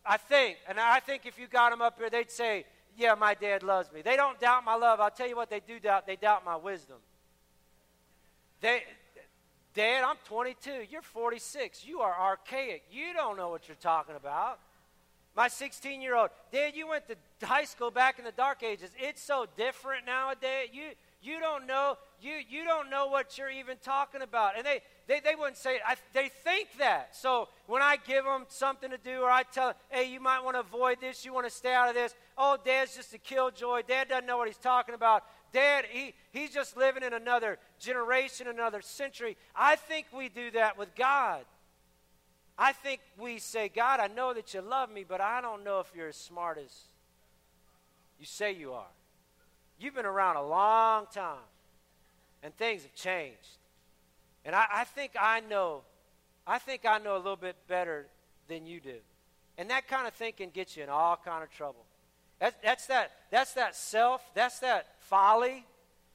I 0.04 0.18
think, 0.18 0.58
and 0.68 0.80
I 0.80 1.00
think 1.00 1.28
if 1.28 1.38
you 1.38 1.46
got 1.48 1.70
them 1.70 1.82
up 1.82 2.00
here, 2.00 2.10
they'd 2.10 2.32
say, 2.32 2.66
Yeah, 2.96 3.14
my 3.14 3.36
dad 3.36 3.62
loves 3.62 3.92
me. 3.92 4.02
They 4.02 4.16
don't 4.16 4.40
doubt 4.40 4.66
my 4.66 4.76
love. 4.76 5.00
I'll 5.00 5.12
tell 5.12 5.28
you 5.28 5.36
what 5.36 5.52
they 5.52 5.60
do 5.60 5.80
doubt. 5.80 6.08
They 6.08 6.16
doubt 6.16 6.44
my 6.44 6.56
wisdom. 6.56 6.98
They, 8.62 8.82
Dad, 9.76 10.04
I'm 10.04 10.16
22. 10.26 10.88
You're 10.90 11.04
46. 11.04 11.86
You 11.86 12.00
are 12.00 12.20
archaic. 12.20 12.82
You 12.92 13.14
don't 13.14 13.38
know 13.38 13.50
what 13.50 13.68
you're 13.68 13.78
talking 13.80 14.16
about. 14.16 14.60
My 15.38 15.50
16 15.50 16.02
year 16.02 16.16
old, 16.16 16.32
Dad, 16.52 16.76
you 16.76 16.88
went 16.88 17.04
to 17.08 17.46
high 17.46 17.66
school 17.66 17.92
back 17.92 18.18
in 18.18 18.26
the 18.26 18.32
dark 18.32 18.64
ages. 18.64 18.90
It's 18.98 19.22
so 19.22 19.46
different 19.56 20.08
nowadays. 20.08 20.70
You, 20.74 20.90
you 21.22 21.40
don't 21.40 21.68
know. 21.68 21.96
you, 22.20 22.38
you 22.50 22.64
don't 22.64 22.90
know 22.90 23.06
what 23.06 23.38
you're 23.38 23.52
even 23.52 23.78
talking 23.84 24.24
about. 24.24 24.58
And 24.58 24.66
they, 24.66 24.82
they, 25.08 25.20
they 25.20 25.36
wouldn't 25.36 25.58
say. 25.58 25.78
I, 25.86 25.94
they 26.12 26.30
think 26.44 26.70
that. 26.80 27.16
So 27.16 27.50
when 27.68 27.84
I 27.84 27.98
give 27.98 28.26
them 28.26 28.46
something 28.50 28.90
to 28.90 28.98
do 28.98 29.22
or 29.22 29.30
I 29.30 29.44
tell 29.44 29.68
them, 29.68 29.76
hey, 29.90 30.12
you 30.12 30.20
might 30.20 30.44
want 30.44 30.56
to 30.56 30.62
avoid 30.62 31.00
this, 31.02 31.24
you 31.24 31.34
want 31.34 31.46
to 31.46 31.54
stay 31.54 31.72
out 31.72 31.88
of 31.88 31.94
this. 31.94 32.16
Oh, 32.36 32.58
Dad's 32.66 32.96
just 32.96 33.14
a 33.14 33.20
killjoy. 33.20 33.84
Dad 33.88 34.10
doesn't 34.10 34.26
know 34.26 34.38
what 34.38 34.48
he's 34.48 34.58
talking 34.58 34.96
about. 34.96 35.24
Dad, 35.54 35.86
he, 35.88 36.16
he's 36.32 36.50
just 36.50 36.76
living 36.76 37.04
in 37.04 37.14
another 37.14 37.60
generation, 37.80 38.48
another 38.48 38.82
century. 38.82 39.38
I 39.56 39.76
think 39.76 40.08
we 40.12 40.30
do 40.30 40.50
that 40.52 40.80
with 40.80 40.96
God. 40.96 41.46
I 42.58 42.74
think 42.74 43.02
we 43.20 43.38
say, 43.38 43.70
God, 43.70 44.00
I 44.00 44.08
know 44.08 44.34
that 44.34 44.54
you 44.54 44.62
love 44.62 44.92
me, 44.92 45.06
but 45.08 45.22
I 45.22 45.42
don't 45.42 45.64
know 45.64 45.80
if 45.80 45.92
you're 45.96 46.08
as 46.10 46.16
smart 46.16 46.58
as 46.58 46.74
you 48.20 48.26
say 48.26 48.52
you 48.52 48.74
are. 48.74 48.88
You've 49.80 49.94
been 49.94 50.08
around 50.08 50.38
a 50.38 50.46
long 50.46 51.06
time, 51.14 51.38
and 52.42 52.56
things 52.58 52.82
have 52.82 52.96
changed. 52.96 53.58
And 54.44 54.56
I, 54.56 54.66
I 54.74 54.84
think 54.86 55.12
I 55.20 55.42
know, 55.42 55.82
I 56.48 56.58
think 56.58 56.86
I 56.86 56.98
know 56.98 57.16
a 57.16 57.18
little 57.18 57.36
bit 57.36 57.56
better 57.68 58.08
than 58.48 58.66
you 58.66 58.80
do. 58.80 58.96
And 59.58 59.70
that 59.70 59.88
kind 59.88 60.08
of 60.08 60.14
thinking 60.14 60.50
gets 60.52 60.78
you 60.78 60.84
in 60.84 60.90
all 60.90 61.20
kind 61.24 61.44
of 61.44 61.52
trouble. 61.52 61.86
That's, 62.40 62.56
that's 62.64 62.86
that 62.88 63.12
that's 63.32 63.54
that 63.54 63.76
self, 63.76 64.22
that's 64.36 64.60
that 64.60 64.88
folly, 65.00 65.66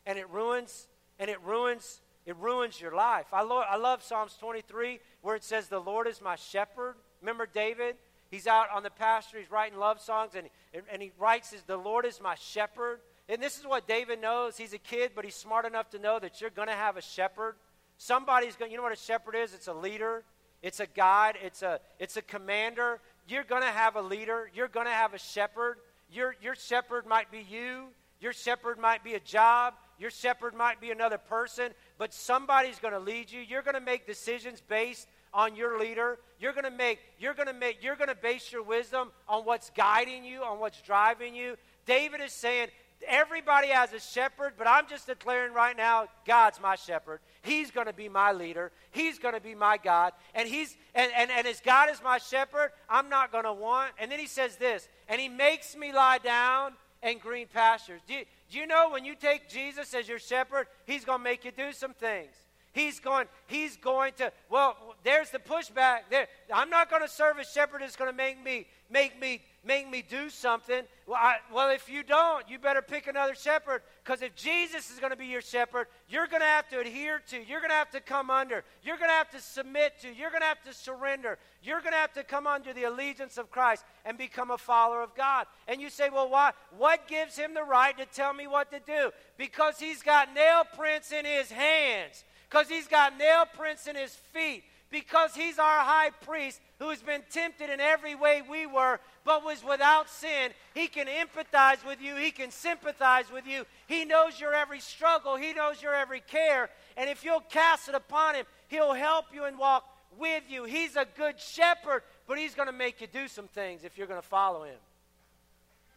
and 0.07 0.19
it 0.19 0.29
ruins 0.31 0.87
and 1.19 1.29
it 1.29 1.41
ruins 1.45 2.01
it 2.27 2.37
ruins 2.37 2.81
your 2.81 2.95
life. 2.95 3.27
I, 3.33 3.43
lo- 3.43 3.65
I 3.69 3.77
love 3.77 4.03
Psalms 4.03 4.37
23 4.39 5.01
where 5.23 5.37
it 5.37 5.45
says, 5.45 5.69
The 5.69 5.81
Lord 5.81 6.07
is 6.07 6.21
my 6.21 6.37
shepherd. 6.37 6.95
Remember 7.21 7.47
David? 7.53 7.97
He's 8.31 8.47
out 8.47 8.69
on 8.75 8.83
the 8.83 8.91
pasture, 8.91 9.39
he's 9.39 9.51
writing 9.51 9.79
love 9.79 10.01
songs, 10.01 10.33
and, 10.35 10.49
and 10.91 11.03
he 11.03 11.13
writes, 11.19 11.55
The 11.67 11.77
Lord 11.77 12.07
is 12.07 12.21
my 12.21 12.35
shepherd. 12.35 13.01
And 13.29 13.43
this 13.43 13.59
is 13.59 13.67
what 13.67 13.87
David 13.87 14.21
knows. 14.21 14.57
He's 14.57 14.73
a 14.73 14.79
kid, 14.79 15.13
but 15.15 15.25
he's 15.25 15.35
smart 15.35 15.65
enough 15.65 15.91
to 15.91 15.99
know 15.99 16.19
that 16.19 16.41
you're 16.41 16.51
going 16.51 16.69
to 16.69 16.75
have 16.75 16.97
a 16.97 17.03
shepherd. 17.03 17.57
Somebody's 17.99 18.57
going, 18.57 18.71
you 18.71 18.77
know 18.77 18.83
what 18.83 18.93
a 18.93 18.97
shepherd 18.97 19.37
is? 19.37 19.55
It's 19.55 19.69
a 19.69 19.75
leader, 19.75 20.25
it's 20.61 20.81
a 20.81 20.87
guide, 20.87 21.37
it's 21.43 21.63
a, 21.63 21.81
it's 21.99 22.17
a 22.17 22.23
commander. 22.23 23.01
You're 23.29 23.45
going 23.45 23.63
to 23.63 23.69
have 23.69 23.97
a 23.97 24.03
leader, 24.03 24.51
you're 24.55 24.69
going 24.69 24.87
to 24.87 24.93
have 24.93 25.15
a 25.15 25.19
shepherd. 25.19 25.79
Your, 26.11 26.35
your 26.43 26.55
shepherd 26.55 27.07
might 27.07 27.31
be 27.31 27.47
you, 27.49 27.87
your 28.21 28.33
shepherd 28.33 28.79
might 28.79 29.05
be 29.05 29.15
a 29.15 29.21
job, 29.21 29.75
your 30.03 30.11
shepherd 30.11 30.53
might 30.53 30.81
be 30.81 30.91
another 30.91 31.17
person, 31.17 31.71
but 31.97 32.13
somebody's 32.13 32.81
going 32.81 32.93
to 32.93 32.99
lead 32.99 33.31
you. 33.31 33.41
You're 33.41 33.63
going 33.63 33.77
to 33.77 33.81
make 33.81 34.05
decisions 34.05 34.61
based 34.61 35.07
on 35.33 35.55
your 35.55 35.79
leader. 35.79 36.19
You're 36.41 36.53
going 36.53 36.65
to 36.65 36.73
make 36.73 36.99
you're 37.21 37.35
going 37.35 37.47
to 37.47 37.55
make 37.55 37.85
you're 37.85 37.95
going 37.95 38.09
to 38.09 38.17
base 38.17 38.51
your 38.51 38.65
wisdom 38.65 39.13
on 39.29 39.45
what's 39.45 39.71
guiding 39.71 40.25
you, 40.25 40.43
on 40.43 40.59
what's 40.59 40.83
driving 40.83 41.37
you. 41.37 41.57
David 41.87 42.21
is 42.21 42.33
saying 42.33 42.69
everybody 43.07 43.69
has 43.69 43.93
a 43.93 44.01
shepherd, 44.01 44.55
but 44.59 44.67
I'm 44.67 44.89
just 44.89 45.07
declaring 45.07 45.55
right 45.55 45.77
now 45.77 46.09
God's 46.27 46.61
my 46.61 46.75
shepherd. 46.75 47.21
He's 47.43 47.71
going 47.71 47.87
to 47.87 47.93
be 47.93 48.09
my 48.09 48.33
leader. 48.33 48.73
He's 48.91 49.21
going 49.21 49.35
to 49.35 49.41
be 49.41 49.55
my 49.55 49.77
God. 49.77 50.15
And 50.35 50.49
he's 50.49 50.77
and, 50.97 51.13
and, 51.17 51.31
and 51.31 51.47
as 51.47 51.61
God 51.61 51.91
is 51.91 52.03
my 52.03 52.19
shepherd, 52.19 52.73
I'm 52.89 53.09
not 53.09 53.31
going 53.31 53.45
to 53.45 53.53
want. 53.53 53.93
And 54.01 54.11
then 54.11 54.19
he 54.19 54.27
says 54.27 54.57
this, 54.57 54.89
and 55.09 55.21
he 55.21 55.29
makes 55.29 55.77
me 55.77 55.93
lie 55.93 56.19
down 56.19 56.73
in 57.03 57.19
green 57.19 57.47
pastures. 57.53 58.01
Do 58.07 58.15
you, 58.15 58.25
do 58.51 58.59
you 58.59 58.67
know 58.67 58.91
when 58.91 59.05
you 59.05 59.15
take 59.15 59.49
Jesus 59.49 59.93
as 59.95 60.09
your 60.09 60.19
shepherd, 60.19 60.67
he's 60.87 61.05
going 61.05 61.19
to 61.19 61.25
make 61.25 61.45
you 61.45 61.51
do 61.51 61.73
some 61.73 61.95
things. 61.95 62.35
He's 62.73 63.01
going, 63.01 63.27
he's 63.47 63.77
going 63.77 64.15
to, 64.15 64.33
well, 64.49 64.92
there's 65.05 65.31
the 65.31 65.39
pushback. 65.39 66.01
There, 66.11 66.29
I'm 66.53 66.71
not 66.71 66.91
going 66.91 67.03
to 67.03 67.09
serve 67.09 67.39
a 67.39 67.45
shepherd 67.45 67.83
that's 67.83 67.97
going 67.97 68.11
to 68.11 68.17
make 68.17 68.43
me, 68.43 68.67
make 68.91 69.21
me 69.21 69.43
make 69.65 69.89
me 69.89 70.03
do 70.03 70.29
something. 70.29 70.83
Well, 71.07 71.19
I, 71.21 71.37
well, 71.53 71.71
if 71.71 71.89
you 71.89 72.03
don't, 72.03 72.49
you 72.49 72.59
better 72.59 72.83
pick 72.83 73.07
another 73.07 73.35
shepherd. 73.35 73.83
Because 74.05 74.23
if 74.23 74.35
Jesus 74.35 74.91
is 74.91 74.99
going 74.99 75.11
to 75.11 75.17
be 75.17 75.27
your 75.27 75.41
shepherd, 75.41 75.87
you're 76.09 76.27
going 76.27 76.41
to 76.41 76.47
have 76.47 76.69
to 76.71 76.81
adhere 76.81 77.21
to. 77.31 77.37
You're 77.37 77.61
going 77.61 77.71
to 77.71 77.77
have 77.77 77.91
to 77.91 78.01
come 78.01 78.31
under. 78.31 78.65
You're 78.83 78.97
going 78.97 79.11
to 79.11 79.15
have 79.15 79.31
to 79.31 79.41
submit 79.41 80.01
to. 80.01 80.13
You're 80.13 80.31
going 80.31 80.43
to 80.43 80.47
have 80.47 80.63
to 80.65 80.75
surrender. 80.75 81.39
You're 81.63 81.81
going 81.81 81.93
to 81.93 81.99
have 81.99 82.13
to 82.15 82.25
come 82.25 82.47
under 82.47 82.73
the 82.73 82.85
allegiance 82.85 83.39
of 83.39 83.51
Christ 83.51 83.85
and 84.05 84.19
become 84.19 84.51
a 84.51 84.59
follower 84.59 85.03
of 85.03 85.15
God. 85.15 85.47
And 85.69 85.81
you 85.81 85.91
say, 85.91 86.11
well, 86.11 86.29
why? 86.29 86.53
What 86.77 87.07
gives 87.07 87.37
him 87.37 87.55
the 87.55 87.63
right 87.63 87.97
to 87.99 88.07
tell 88.07 88.33
me 88.35 88.47
what 88.47 88.71
to 88.73 88.81
do? 88.81 89.13
Because 89.37 89.79
he's 89.79 90.03
got 90.03 90.35
nail 90.35 90.65
prints 90.77 91.13
in 91.13 91.25
his 91.25 91.51
hands. 91.51 92.25
Because 92.51 92.69
he's 92.69 92.89
got 92.89 93.17
nail 93.17 93.45
prints 93.57 93.87
in 93.87 93.97
his 93.97 94.15
feet 94.33 94.65
because 94.93 95.35
he's 95.35 95.59
our 95.59 95.81
high 95.81 96.11
priest 96.11 96.61
who 96.79 96.91
has 96.91 97.03
been 97.03 97.23
tempted 97.31 97.71
in 97.71 97.81
every 97.81 98.15
way 98.15 98.43
we 98.49 98.67
were, 98.67 99.01
but 99.25 99.45
was 99.45 99.65
without 99.65 100.09
sin. 100.09 100.53
He 100.75 100.87
can 100.87 101.07
empathize 101.07 101.85
with 101.85 102.01
you, 102.01 102.15
he 102.15 102.31
can 102.31 102.51
sympathize 102.51 103.33
with 103.33 103.47
you. 103.47 103.65
He 103.89 104.05
knows 104.05 104.39
your 104.39 104.55
every 104.55 104.81
struggle, 104.81 105.37
he 105.37 105.55
knows 105.55 105.83
your 105.83 105.95
every 105.95 106.21
care. 106.21 106.69
And 106.97 107.09
if 107.09 107.25
you'll 107.25 107.41
cast 107.41 107.89
it 107.89 107.95
upon 107.95 108.35
him, 108.35 108.45
he'll 108.69 108.93
help 108.93 109.27
you 109.33 109.45
and 109.45 109.59
walk 109.59 109.85
with 110.19 110.45
you. 110.49 110.65
He's 110.65 110.95
a 110.95 111.07
good 111.17 111.41
shepherd, 111.41 112.03
but 112.29 112.39
he's 112.39 112.55
going 112.55 112.69
to 112.69 112.73
make 112.73 113.01
you 113.01 113.07
do 113.07 113.27
some 113.27 113.49
things 113.49 113.85
if 113.85 113.97
you're 113.97 114.07
going 114.07 114.21
to 114.21 114.29
follow 114.29 114.65
him. 114.65 114.79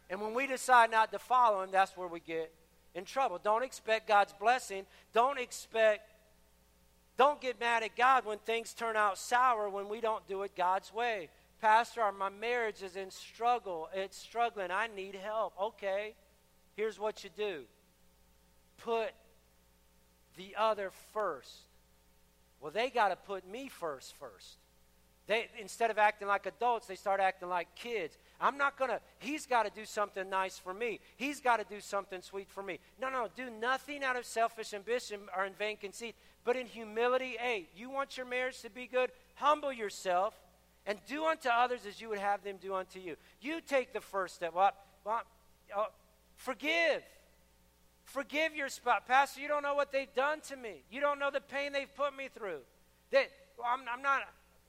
And 0.08 0.20
when 0.22 0.32
we 0.32 0.46
decide 0.46 0.90
not 0.90 1.12
to 1.12 1.18
follow 1.18 1.62
him, 1.62 1.70
that's 1.70 1.96
where 1.96 2.08
we 2.08 2.20
get 2.20 2.50
in 2.94 3.04
trouble. 3.04 3.38
Don't 3.42 3.62
expect 3.62 4.08
God's 4.08 4.32
blessing. 4.32 4.86
Don't 5.12 5.38
expect 5.38 6.08
don't 7.16 7.40
get 7.40 7.58
mad 7.58 7.82
at 7.82 7.96
God 7.96 8.26
when 8.26 8.38
things 8.38 8.74
turn 8.74 8.96
out 8.96 9.18
sour 9.18 9.68
when 9.68 9.88
we 9.88 10.00
don't 10.00 10.26
do 10.26 10.42
it 10.42 10.54
God's 10.56 10.92
way. 10.92 11.28
Pastor, 11.60 12.02
my 12.12 12.28
marriage 12.28 12.82
is 12.82 12.96
in 12.96 13.10
struggle. 13.10 13.88
It's 13.94 14.18
struggling. 14.18 14.70
I 14.70 14.88
need 14.94 15.14
help. 15.14 15.54
Okay, 15.60 16.14
here's 16.74 16.98
what 16.98 17.24
you 17.24 17.30
do 17.36 17.64
put 18.78 19.10
the 20.36 20.54
other 20.58 20.90
first. 21.12 21.60
Well, 22.60 22.70
they 22.70 22.90
got 22.90 23.08
to 23.08 23.16
put 23.16 23.48
me 23.48 23.68
first 23.68 24.14
first. 24.16 24.58
They, 25.26 25.48
instead 25.58 25.90
of 25.90 25.98
acting 25.98 26.28
like 26.28 26.46
adults, 26.46 26.86
they 26.86 26.94
start 26.94 27.20
acting 27.20 27.48
like 27.48 27.74
kids. 27.74 28.16
I'm 28.40 28.56
not 28.56 28.78
going 28.78 28.90
to, 28.90 29.00
he's 29.18 29.44
got 29.44 29.64
to 29.64 29.72
do 29.74 29.84
something 29.84 30.28
nice 30.30 30.56
for 30.56 30.72
me. 30.72 31.00
He's 31.16 31.40
got 31.40 31.56
to 31.56 31.64
do 31.64 31.80
something 31.80 32.22
sweet 32.22 32.48
for 32.48 32.62
me. 32.62 32.78
No, 33.00 33.10
no, 33.10 33.26
do 33.34 33.50
nothing 33.50 34.04
out 34.04 34.16
of 34.16 34.24
selfish 34.24 34.72
ambition 34.72 35.20
or 35.36 35.44
in 35.44 35.54
vain 35.54 35.78
conceit, 35.78 36.14
but 36.46 36.56
in 36.56 36.66
humility. 36.66 37.36
Hey, 37.38 37.68
you 37.76 37.90
want 37.90 38.16
your 38.16 38.24
marriage 38.24 38.62
to 38.62 38.70
be 38.70 38.86
good? 38.86 39.10
Humble 39.34 39.72
yourself 39.72 40.32
and 40.86 40.98
do 41.06 41.26
unto 41.26 41.48
others 41.50 41.80
as 41.86 42.00
you 42.00 42.08
would 42.08 42.20
have 42.20 42.42
them 42.44 42.56
do 42.62 42.74
unto 42.74 43.00
you. 43.00 43.16
You 43.42 43.60
take 43.60 43.92
the 43.92 44.00
first 44.00 44.36
step. 44.36 44.54
Well, 44.54 44.70
well 45.04 45.22
uh, 45.76 45.86
forgive. 46.36 47.02
Forgive 48.04 48.54
your 48.54 48.68
spouse. 48.68 49.02
Pastor, 49.06 49.40
you 49.40 49.48
don't 49.48 49.64
know 49.64 49.74
what 49.74 49.90
they've 49.90 50.14
done 50.14 50.40
to 50.42 50.56
me. 50.56 50.76
You 50.90 51.00
don't 51.00 51.18
know 51.18 51.30
the 51.32 51.40
pain 51.40 51.72
they've 51.72 51.94
put 51.96 52.16
me 52.16 52.28
through. 52.32 52.60
That, 53.10 53.28
well, 53.58 53.66
I'm, 53.68 53.80
I'm 53.92 54.02
not 54.02 54.22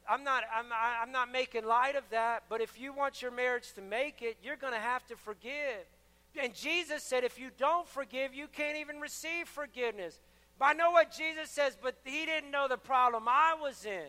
I'm 0.09 0.23
not, 0.23 0.43
I'm, 0.55 0.67
I'm 0.71 1.11
not 1.11 1.31
making 1.33 1.65
light 1.65 1.97
of 1.97 2.03
that, 2.11 2.43
but 2.47 2.61
if 2.61 2.79
you 2.79 2.93
want 2.93 3.21
your 3.21 3.29
marriage 3.29 3.73
to 3.73 3.81
make 3.81 4.21
it, 4.21 4.37
you're 4.41 4.55
going 4.55 4.71
to 4.71 4.79
have 4.79 5.05
to 5.07 5.17
forgive. 5.17 5.83
And 6.41 6.55
Jesus 6.55 7.03
said, 7.03 7.25
if 7.25 7.37
you 7.37 7.49
don't 7.57 7.85
forgive, 7.85 8.33
you 8.33 8.47
can't 8.47 8.77
even 8.77 9.01
receive 9.01 9.49
forgiveness. 9.49 10.17
But 10.59 10.65
I 10.65 10.73
know 10.73 10.91
what 10.91 11.11
Jesus 11.11 11.49
says, 11.49 11.77
but 11.81 11.95
he 12.03 12.25
didn't 12.25 12.51
know 12.51 12.67
the 12.67 12.77
problem 12.77 13.25
I 13.27 13.55
was 13.61 13.85
in. 13.85 14.07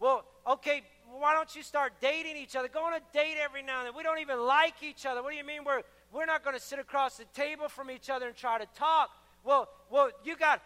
Well, 0.00 0.24
okay, 0.46 0.82
why 1.10 1.34
don't 1.34 1.54
you 1.54 1.62
start 1.62 1.92
dating 2.00 2.36
each 2.36 2.56
other? 2.56 2.68
Go 2.68 2.84
on 2.84 2.94
a 2.94 3.00
date 3.12 3.36
every 3.42 3.62
now 3.62 3.80
and 3.80 3.88
then. 3.88 3.96
We 3.96 4.02
don't 4.02 4.18
even 4.18 4.40
like 4.40 4.82
each 4.82 5.04
other. 5.04 5.22
What 5.22 5.32
do 5.32 5.36
you 5.36 5.44
mean 5.44 5.64
we're, 5.64 5.82
we're 6.12 6.26
not 6.26 6.42
going 6.42 6.56
to 6.56 6.62
sit 6.62 6.78
across 6.78 7.18
the 7.18 7.24
table 7.34 7.68
from 7.68 7.90
each 7.90 8.10
other 8.10 8.26
and 8.26 8.36
try 8.36 8.58
to 8.58 8.66
talk? 8.74 9.10
Well, 9.44 9.68
well, 9.90 10.10
you 10.24 10.36
got 10.36 10.62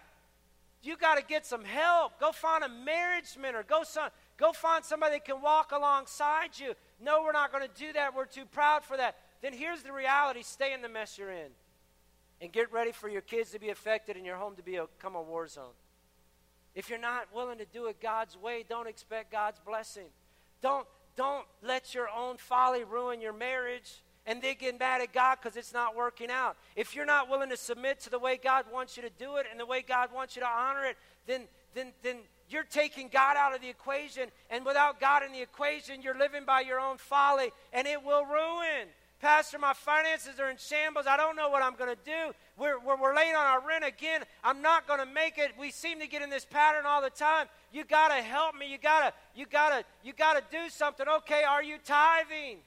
you 0.82 0.96
got 0.96 1.16
to 1.16 1.24
get 1.24 1.44
some 1.44 1.64
help. 1.64 2.20
Go 2.20 2.30
find 2.30 2.62
a 2.62 2.68
marriage 2.68 3.36
mentor. 3.40 3.64
Go 3.66 3.82
some, 3.82 4.10
Go 4.36 4.52
find 4.52 4.84
somebody 4.84 5.14
that 5.14 5.24
can 5.24 5.40
walk 5.40 5.72
alongside 5.72 6.58
you. 6.58 6.74
No, 7.00 7.22
we're 7.22 7.32
not 7.32 7.52
going 7.52 7.66
to 7.66 7.74
do 7.74 7.92
that. 7.94 8.14
We're 8.14 8.26
too 8.26 8.44
proud 8.44 8.84
for 8.84 8.96
that. 8.96 9.16
Then 9.40 9.52
here's 9.52 9.82
the 9.82 9.92
reality 9.92 10.42
stay 10.42 10.72
in 10.74 10.82
the 10.82 10.88
mess 10.88 11.16
you're 11.18 11.30
in. 11.30 11.50
And 12.40 12.52
get 12.52 12.70
ready 12.72 12.92
for 12.92 13.08
your 13.08 13.22
kids 13.22 13.50
to 13.52 13.58
be 13.58 13.70
affected 13.70 14.16
and 14.16 14.26
your 14.26 14.36
home 14.36 14.56
to 14.56 14.62
become 14.62 15.14
a 15.14 15.22
war 15.22 15.48
zone. 15.48 15.72
If 16.74 16.90
you're 16.90 16.98
not 16.98 17.34
willing 17.34 17.58
to 17.58 17.64
do 17.64 17.86
it 17.86 18.00
God's 18.00 18.36
way, 18.36 18.64
don't 18.68 18.86
expect 18.86 19.32
God's 19.32 19.58
blessing. 19.60 20.08
Don't, 20.60 20.86
don't 21.16 21.46
let 21.62 21.94
your 21.94 22.08
own 22.14 22.36
folly 22.36 22.84
ruin 22.84 23.20
your 23.22 23.32
marriage 23.32 24.02
and 24.26 24.42
then 24.42 24.56
get 24.58 24.78
mad 24.78 25.00
at 25.00 25.12
God 25.12 25.38
because 25.40 25.56
it's 25.56 25.72
not 25.72 25.96
working 25.96 26.30
out. 26.30 26.56
If 26.74 26.94
you're 26.94 27.06
not 27.06 27.30
willing 27.30 27.48
to 27.50 27.56
submit 27.56 28.00
to 28.00 28.10
the 28.10 28.18
way 28.18 28.38
God 28.42 28.66
wants 28.70 28.96
you 28.96 29.02
to 29.04 29.10
do 29.18 29.36
it 29.36 29.46
and 29.50 29.58
the 29.58 29.64
way 29.64 29.82
God 29.82 30.12
wants 30.12 30.36
you 30.36 30.42
to 30.42 30.48
honor 30.48 30.84
it, 30.84 30.96
then, 31.26 31.42
then, 31.74 31.92
then 32.02 32.16
you're 32.48 32.64
taking 32.64 33.08
God 33.08 33.36
out 33.36 33.54
of 33.54 33.60
the 33.60 33.68
equation. 33.68 34.28
And 34.50 34.66
without 34.66 35.00
God 35.00 35.22
in 35.22 35.32
the 35.32 35.40
equation, 35.40 36.02
you're 36.02 36.18
living 36.18 36.44
by 36.44 36.60
your 36.60 36.80
own 36.80 36.98
folly, 36.98 37.52
and 37.72 37.86
it 37.86 38.02
will 38.02 38.24
ruin. 38.24 38.88
Pastor, 39.26 39.58
my 39.58 39.72
finances 39.72 40.38
are 40.38 40.50
in 40.50 40.56
shambles. 40.56 41.06
I 41.08 41.16
don't 41.16 41.34
know 41.34 41.48
what 41.48 41.60
I'm 41.60 41.74
going 41.74 41.90
to 41.90 41.98
do. 42.04 42.32
We're, 42.56 42.78
we're, 42.78 42.96
we're, 42.96 43.12
late 43.12 43.34
on 43.34 43.44
our 43.44 43.60
rent 43.60 43.84
again. 43.84 44.22
I'm 44.44 44.62
not 44.62 44.86
going 44.86 45.00
to 45.00 45.04
make 45.04 45.36
it. 45.36 45.50
We 45.58 45.72
seem 45.72 45.98
to 45.98 46.06
get 46.06 46.22
in 46.22 46.30
this 46.30 46.44
pattern 46.44 46.84
all 46.86 47.02
the 47.02 47.10
time. 47.10 47.48
You 47.72 47.82
got 47.82 48.14
to 48.16 48.22
help 48.22 48.54
me. 48.54 48.70
You 48.70 48.78
got 48.78 49.00
to 49.00 49.12
you 49.34 49.44
got 49.46 49.70
to 49.70 49.84
you 50.04 50.12
got 50.12 50.34
to 50.34 50.56
do 50.56 50.68
something. 50.68 51.08
Okay, 51.08 51.42
are 51.42 51.60
you 51.60 51.78
tithing? 51.84 52.58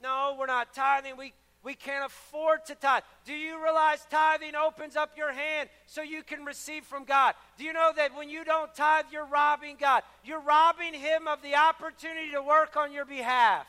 No, 0.00 0.36
we're 0.38 0.46
not 0.46 0.72
tithing. 0.72 1.16
We 1.16 1.32
We 1.64 1.74
can't 1.74 2.06
afford 2.06 2.64
to 2.66 2.76
tithe. 2.76 3.02
Do 3.24 3.32
you 3.34 3.60
realize 3.60 4.06
tithing 4.08 4.54
opens 4.54 4.94
up 4.94 5.16
your 5.16 5.32
hand 5.32 5.68
so 5.86 6.00
you 6.00 6.22
can 6.22 6.44
receive 6.44 6.84
from 6.84 7.02
God? 7.02 7.34
Do 7.58 7.64
you 7.64 7.72
know 7.72 7.90
that 7.96 8.14
when 8.14 8.30
you 8.30 8.44
don't 8.44 8.72
tithe, 8.72 9.06
you're 9.10 9.26
robbing 9.26 9.78
God? 9.80 10.04
You're 10.24 10.42
robbing 10.42 10.94
Him 10.94 11.26
of 11.26 11.42
the 11.42 11.56
opportunity 11.56 12.30
to 12.34 12.40
work 12.40 12.76
on 12.76 12.92
your 12.92 13.04
behalf. 13.04 13.66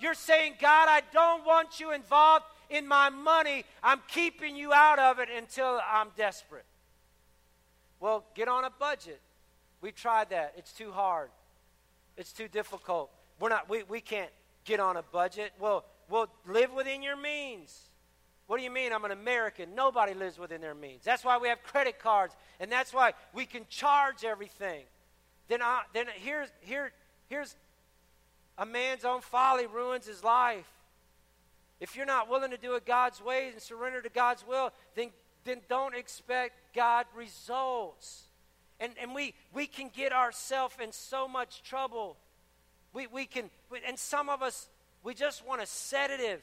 You're 0.00 0.14
saying, 0.14 0.54
God, 0.60 0.88
I 0.88 1.02
don't 1.12 1.44
want 1.44 1.78
you 1.78 1.92
involved 1.92 2.46
in 2.70 2.86
my 2.86 3.10
money. 3.10 3.64
I'm 3.82 4.00
keeping 4.08 4.56
you 4.56 4.72
out 4.72 4.98
of 4.98 5.18
it 5.18 5.28
until 5.36 5.80
I'm 5.90 6.08
desperate. 6.16 6.64
Well, 8.00 8.24
get 8.34 8.48
on 8.48 8.64
a 8.64 8.70
budget. 8.70 9.20
We 9.80 9.92
tried 9.92 10.30
that. 10.30 10.54
It's 10.56 10.72
too 10.72 10.90
hard. 10.90 11.30
It's 12.16 12.32
too 12.32 12.48
difficult. 12.48 13.10
We're 13.38 13.50
not, 13.50 13.68
we, 13.68 13.82
we 13.84 14.00
can't 14.00 14.30
get 14.64 14.80
on 14.80 14.96
a 14.96 15.02
budget. 15.02 15.52
Well, 15.58 15.84
well, 16.08 16.28
live 16.46 16.72
within 16.72 17.02
your 17.02 17.16
means. 17.16 17.88
What 18.46 18.56
do 18.56 18.64
you 18.64 18.70
mean 18.70 18.92
I'm 18.92 19.04
an 19.04 19.12
American? 19.12 19.74
Nobody 19.74 20.12
lives 20.12 20.38
within 20.38 20.60
their 20.60 20.74
means. 20.74 21.04
That's 21.04 21.24
why 21.24 21.38
we 21.38 21.48
have 21.48 21.62
credit 21.62 22.00
cards, 22.00 22.34
and 22.58 22.70
that's 22.70 22.92
why 22.92 23.12
we 23.32 23.46
can 23.46 23.64
charge 23.68 24.24
everything. 24.24 24.84
Then, 25.48 25.62
I, 25.62 25.82
then 25.94 26.06
here's, 26.16 26.48
here, 26.60 26.90
here's 27.28 27.54
a 28.60 28.66
man's 28.66 29.04
own 29.04 29.22
folly 29.22 29.66
ruins 29.66 30.06
his 30.06 30.22
life. 30.22 30.70
If 31.80 31.96
you're 31.96 32.06
not 32.06 32.28
willing 32.30 32.52
to 32.52 32.58
do 32.58 32.74
it 32.74 32.86
God's 32.86 33.20
way 33.20 33.48
and 33.52 33.60
surrender 33.60 34.00
to 34.02 34.10
God's 34.10 34.46
will, 34.46 34.70
then, 34.94 35.08
then 35.44 35.62
don't 35.68 35.96
expect 35.96 36.74
God 36.74 37.06
results. 37.16 38.24
And, 38.78 38.92
and 39.00 39.14
we, 39.14 39.34
we 39.52 39.66
can 39.66 39.90
get 39.92 40.12
ourselves 40.12 40.76
in 40.80 40.92
so 40.92 41.26
much 41.26 41.62
trouble. 41.62 42.16
We, 42.92 43.06
we 43.08 43.24
can, 43.26 43.50
and 43.86 43.98
some 43.98 44.28
of 44.28 44.42
us 44.42 44.68
we 45.02 45.14
just 45.14 45.46
want 45.46 45.62
a 45.62 45.66
sedative. 45.66 46.42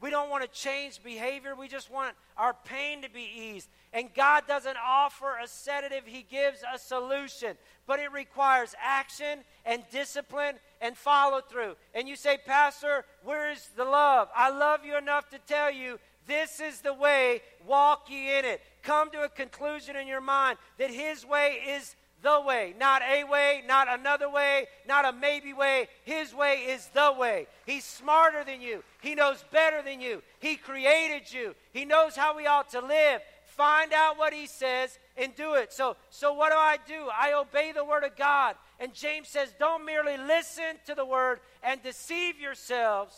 We 0.00 0.10
don't 0.10 0.30
want 0.30 0.44
to 0.44 0.48
change 0.48 1.02
behavior. 1.02 1.54
We 1.56 1.66
just 1.66 1.90
want 1.90 2.14
our 2.36 2.54
pain 2.64 3.02
to 3.02 3.10
be 3.10 3.28
eased. 3.36 3.68
And 3.92 4.12
God 4.14 4.44
doesn't 4.46 4.76
offer 4.84 5.38
a 5.42 5.48
sedative, 5.48 6.04
He 6.06 6.22
gives 6.22 6.62
a 6.72 6.78
solution. 6.78 7.56
But 7.86 7.98
it 7.98 8.12
requires 8.12 8.74
action 8.80 9.40
and 9.64 9.82
discipline 9.90 10.56
and 10.80 10.96
follow 10.96 11.40
through. 11.40 11.74
And 11.94 12.08
you 12.08 12.14
say, 12.14 12.38
Pastor, 12.44 13.04
where 13.24 13.50
is 13.50 13.70
the 13.76 13.84
love? 13.84 14.28
I 14.36 14.50
love 14.50 14.84
you 14.84 14.96
enough 14.96 15.28
to 15.30 15.38
tell 15.38 15.70
you 15.70 15.98
this 16.28 16.60
is 16.60 16.80
the 16.82 16.92
way, 16.92 17.40
walk 17.66 18.10
ye 18.10 18.38
in 18.38 18.44
it. 18.44 18.60
Come 18.82 19.10
to 19.10 19.22
a 19.22 19.28
conclusion 19.28 19.96
in 19.96 20.06
your 20.06 20.20
mind 20.20 20.58
that 20.78 20.90
His 20.90 21.24
way 21.24 21.58
is 21.66 21.96
the 22.22 22.40
way, 22.40 22.74
not 22.78 23.02
a 23.02 23.24
way, 23.24 23.62
not 23.66 23.88
another 23.88 24.28
way, 24.28 24.66
not 24.86 25.04
a 25.04 25.12
maybe 25.12 25.52
way. 25.52 25.88
His 26.04 26.34
way 26.34 26.64
is 26.68 26.88
the 26.94 27.14
way. 27.16 27.46
He's 27.64 27.84
smarter 27.84 28.44
than 28.44 28.60
you. 28.60 28.82
He 29.00 29.14
knows 29.14 29.44
better 29.52 29.82
than 29.82 30.00
you. 30.00 30.22
He 30.40 30.56
created 30.56 31.32
you. 31.32 31.54
He 31.72 31.84
knows 31.84 32.16
how 32.16 32.36
we 32.36 32.46
ought 32.46 32.70
to 32.70 32.80
live. 32.80 33.20
Find 33.44 33.92
out 33.92 34.18
what 34.18 34.32
he 34.32 34.46
says 34.46 34.98
and 35.16 35.34
do 35.34 35.54
it. 35.54 35.72
So, 35.72 35.96
so 36.10 36.32
what 36.32 36.50
do 36.50 36.56
I 36.56 36.78
do? 36.86 37.08
I 37.12 37.32
obey 37.32 37.72
the 37.72 37.84
word 37.84 38.04
of 38.04 38.16
God. 38.16 38.56
And 38.78 38.94
James 38.94 39.28
says, 39.28 39.52
don't 39.58 39.84
merely 39.84 40.16
listen 40.16 40.76
to 40.86 40.94
the 40.94 41.04
word 41.04 41.40
and 41.62 41.82
deceive 41.82 42.40
yourselves, 42.40 43.16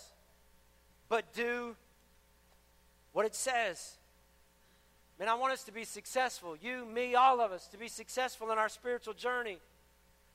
but 1.09 1.33
do 1.35 1.77
what 3.13 3.27
it 3.27 3.35
says. 3.35 3.99
Man, 5.21 5.29
I 5.29 5.35
want 5.35 5.53
us 5.53 5.65
to 5.65 5.73
be 5.73 5.85
successful. 5.85 6.57
You, 6.63 6.87
me, 6.87 7.15
all 7.15 7.43
of 7.43 7.53
us, 7.53 7.67
to 7.69 7.77
be 7.77 7.89
successful 7.89 8.51
in 8.53 8.57
our 8.57 8.71
spiritual 8.71 9.13
journey. 9.13 9.59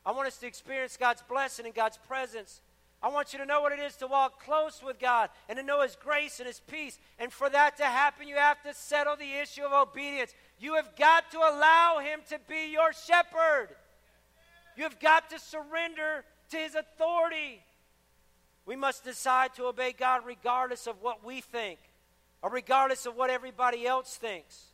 I 0.05 0.11
want 0.11 0.27
us 0.27 0.37
to 0.37 0.45
experience 0.45 0.95
God's 0.95 1.23
blessing 1.23 1.65
and 1.65 1.73
God's 1.73 1.97
presence. 1.97 2.61
I 3.01 3.09
want 3.09 3.33
you 3.33 3.39
to 3.39 3.47
know 3.47 3.61
what 3.61 3.71
it 3.71 3.79
is 3.79 3.95
to 3.95 4.05
walk 4.05 4.43
close 4.43 4.83
with 4.85 4.99
God 4.99 5.31
and 5.49 5.57
to 5.57 5.63
know 5.63 5.81
His 5.81 5.95
grace 5.95 6.39
and 6.39 6.45
His 6.45 6.59
peace. 6.59 6.99
And 7.17 7.33
for 7.33 7.49
that 7.49 7.77
to 7.77 7.83
happen, 7.83 8.27
you 8.27 8.35
have 8.35 8.61
to 8.61 8.75
settle 8.75 9.15
the 9.15 9.41
issue 9.41 9.63
of 9.63 9.73
obedience. 9.73 10.35
You 10.59 10.75
have 10.75 10.95
got 10.95 11.31
to 11.31 11.39
allow 11.39 11.97
Him 11.97 12.19
to 12.29 12.39
be 12.47 12.71
your 12.71 12.93
shepherd. 12.93 13.69
You 14.77 14.83
have 14.83 14.99
got 14.99 15.31
to 15.31 15.39
surrender 15.39 16.23
to 16.51 16.57
His 16.57 16.75
authority. 16.75 17.63
We 18.67 18.75
must 18.75 19.03
decide 19.03 19.55
to 19.55 19.65
obey 19.65 19.93
God 19.93 20.21
regardless 20.27 20.85
of 20.85 21.01
what 21.01 21.25
we 21.25 21.41
think 21.41 21.79
or 22.43 22.51
regardless 22.51 23.07
of 23.07 23.15
what 23.15 23.31
everybody 23.31 23.87
else 23.87 24.15
thinks 24.17 24.73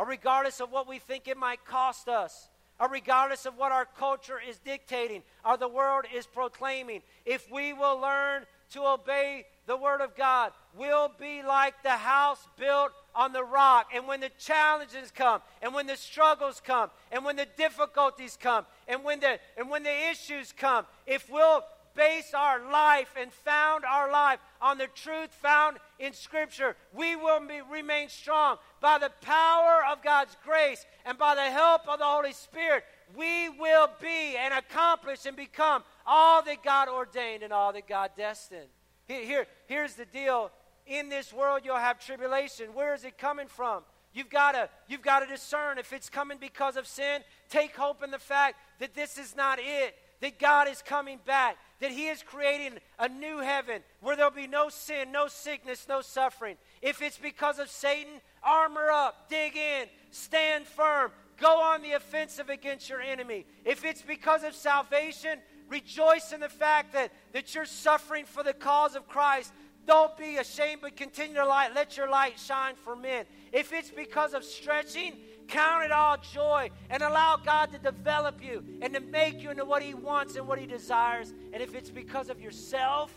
or 0.00 0.06
regardless 0.06 0.60
of 0.62 0.72
what 0.72 0.88
we 0.88 0.98
think 0.98 1.28
it 1.28 1.36
might 1.36 1.62
cost 1.66 2.08
us, 2.08 2.48
or 2.80 2.88
regardless 2.88 3.44
of 3.44 3.58
what 3.58 3.70
our 3.70 3.84
culture 3.84 4.40
is 4.48 4.56
dictating, 4.56 5.22
or 5.44 5.58
the 5.58 5.68
world 5.68 6.06
is 6.16 6.26
proclaiming, 6.26 7.02
if 7.26 7.52
we 7.52 7.74
will 7.74 8.00
learn 8.00 8.46
to 8.70 8.80
obey 8.80 9.44
the 9.66 9.76
Word 9.76 10.00
of 10.00 10.16
God, 10.16 10.52
we'll 10.74 11.12
be 11.20 11.42
like 11.42 11.82
the 11.82 11.90
house 11.90 12.48
built 12.58 12.92
on 13.14 13.34
the 13.34 13.44
rock. 13.44 13.90
And 13.94 14.06
when 14.06 14.20
the 14.20 14.30
challenges 14.38 15.10
come, 15.10 15.42
and 15.60 15.74
when 15.74 15.86
the 15.86 15.98
struggles 15.98 16.62
come, 16.64 16.88
and 17.12 17.22
when 17.22 17.36
the 17.36 17.48
difficulties 17.58 18.38
come, 18.40 18.64
and 18.88 19.04
when 19.04 19.20
the, 19.20 19.38
and 19.58 19.68
when 19.68 19.82
the 19.82 20.10
issues 20.10 20.50
come, 20.50 20.86
if 21.06 21.28
we'll 21.30 21.62
base 21.94 22.32
our 22.32 22.70
life 22.72 23.14
and 23.20 23.30
found 23.30 23.84
our 23.84 24.10
life 24.10 24.38
on 24.62 24.78
the 24.78 24.86
truth 24.86 25.30
found 25.42 25.76
in 26.00 26.14
Scripture, 26.14 26.76
we 26.94 27.14
will 27.14 27.46
be, 27.46 27.60
remain 27.70 28.08
strong. 28.08 28.56
By 28.80 28.98
the 28.98 29.12
power 29.20 29.82
of 29.92 30.02
God's 30.02 30.36
grace 30.44 30.84
and 31.04 31.18
by 31.18 31.34
the 31.34 31.42
help 31.42 31.86
of 31.86 31.98
the 31.98 32.04
Holy 32.06 32.32
Spirit, 32.32 32.84
we 33.14 33.50
will 33.50 33.88
be 34.00 34.36
and 34.36 34.54
accomplish 34.54 35.26
and 35.26 35.36
become 35.36 35.84
all 36.06 36.42
that 36.42 36.64
God 36.64 36.88
ordained 36.88 37.42
and 37.42 37.52
all 37.52 37.72
that 37.74 37.86
God 37.86 38.10
destined. 38.16 38.68
Here, 39.06 39.24
here, 39.24 39.46
here's 39.66 39.94
the 39.94 40.06
deal. 40.06 40.50
In 40.86 41.08
this 41.08 41.32
world, 41.32 41.62
you'll 41.64 41.76
have 41.76 42.04
tribulation. 42.04 42.72
Where 42.72 42.94
is 42.94 43.04
it 43.04 43.18
coming 43.18 43.46
from? 43.46 43.82
You've 44.12 44.30
got 44.30 44.52
to 44.52 44.68
you've 44.88 45.02
got 45.02 45.20
to 45.20 45.26
discern 45.26 45.78
if 45.78 45.92
it's 45.92 46.08
coming 46.08 46.38
because 46.40 46.76
of 46.76 46.86
sin. 46.86 47.22
Take 47.48 47.76
hope 47.76 48.02
in 48.02 48.10
the 48.10 48.18
fact 48.18 48.56
that 48.80 48.94
this 48.94 49.18
is 49.18 49.36
not 49.36 49.58
it. 49.60 49.94
That 50.20 50.38
God 50.38 50.68
is 50.68 50.82
coming 50.82 51.18
back 51.24 51.56
that 51.80 51.90
He 51.90 52.08
is 52.08 52.22
creating 52.22 52.78
a 52.98 53.08
new 53.08 53.38
heaven 53.38 53.82
where 54.00 54.14
there'll 54.14 54.30
be 54.30 54.46
no 54.46 54.68
sin, 54.68 55.10
no 55.12 55.28
sickness, 55.28 55.86
no 55.88 56.02
suffering. 56.02 56.56
If 56.80 57.02
it's 57.02 57.18
because 57.18 57.58
of 57.58 57.68
Satan, 57.68 58.20
armor 58.42 58.90
up, 58.90 59.28
dig 59.28 59.56
in, 59.56 59.86
stand 60.10 60.66
firm, 60.66 61.10
go 61.38 61.60
on 61.60 61.82
the 61.82 61.92
offensive 61.92 62.50
against 62.50 62.88
your 62.88 63.00
enemy. 63.00 63.46
If 63.64 63.84
it's 63.84 64.02
because 64.02 64.44
of 64.44 64.54
salvation, 64.54 65.38
rejoice 65.68 66.32
in 66.32 66.40
the 66.40 66.48
fact 66.48 66.92
that, 66.92 67.12
that 67.32 67.54
you're 67.54 67.64
suffering 67.64 68.26
for 68.26 68.42
the 68.42 68.54
cause 68.54 68.94
of 68.94 69.08
Christ. 69.08 69.52
Don't 69.86 70.16
be 70.18 70.36
ashamed, 70.36 70.82
but 70.82 70.96
continue 70.96 71.36
to 71.36 71.46
light. 71.46 71.74
Let 71.74 71.96
your 71.96 72.08
light 72.08 72.38
shine 72.38 72.74
for 72.76 72.94
men. 72.94 73.24
If 73.52 73.72
it's 73.72 73.90
because 73.90 74.34
of 74.34 74.44
stretching, 74.44 75.14
Count 75.50 75.84
it 75.84 75.90
all 75.90 76.16
joy 76.32 76.70
and 76.90 77.02
allow 77.02 77.36
God 77.36 77.72
to 77.72 77.78
develop 77.78 78.42
you 78.42 78.64
and 78.80 78.94
to 78.94 79.00
make 79.00 79.42
you 79.42 79.50
into 79.50 79.64
what 79.64 79.82
He 79.82 79.94
wants 79.94 80.36
and 80.36 80.46
what 80.46 80.60
He 80.60 80.66
desires. 80.66 81.34
And 81.52 81.60
if 81.60 81.74
it's 81.74 81.90
because 81.90 82.30
of 82.30 82.40
yourself, 82.40 83.12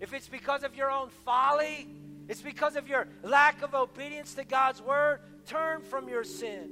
if 0.00 0.12
it's 0.12 0.28
because 0.28 0.64
of 0.64 0.74
your 0.74 0.90
own 0.90 1.08
folly, 1.24 1.88
it's 2.28 2.42
because 2.42 2.74
of 2.74 2.88
your 2.88 3.06
lack 3.22 3.62
of 3.62 3.74
obedience 3.74 4.34
to 4.34 4.44
God's 4.44 4.82
word, 4.82 5.20
turn 5.46 5.82
from 5.82 6.08
your 6.08 6.24
sin. 6.24 6.70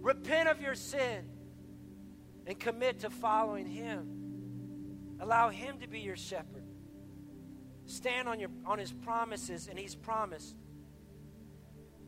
Repent 0.00 0.48
of 0.48 0.60
your 0.60 0.74
sin 0.74 1.24
and 2.46 2.58
commit 2.58 3.00
to 3.00 3.10
following 3.10 3.66
Him. 3.66 5.16
Allow 5.20 5.50
Him 5.50 5.78
to 5.78 5.88
be 5.88 6.00
your 6.00 6.16
shepherd. 6.16 6.64
Stand 7.86 8.28
on, 8.28 8.40
your, 8.40 8.50
on 8.66 8.80
His 8.80 8.92
promises, 8.92 9.68
and 9.68 9.78
He's 9.78 9.94
promised 9.94 10.56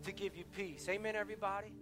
to 0.02 0.12
give 0.12 0.36
you 0.36 0.44
peace. 0.44 0.88
Amen, 0.88 1.16
everybody? 1.16 1.72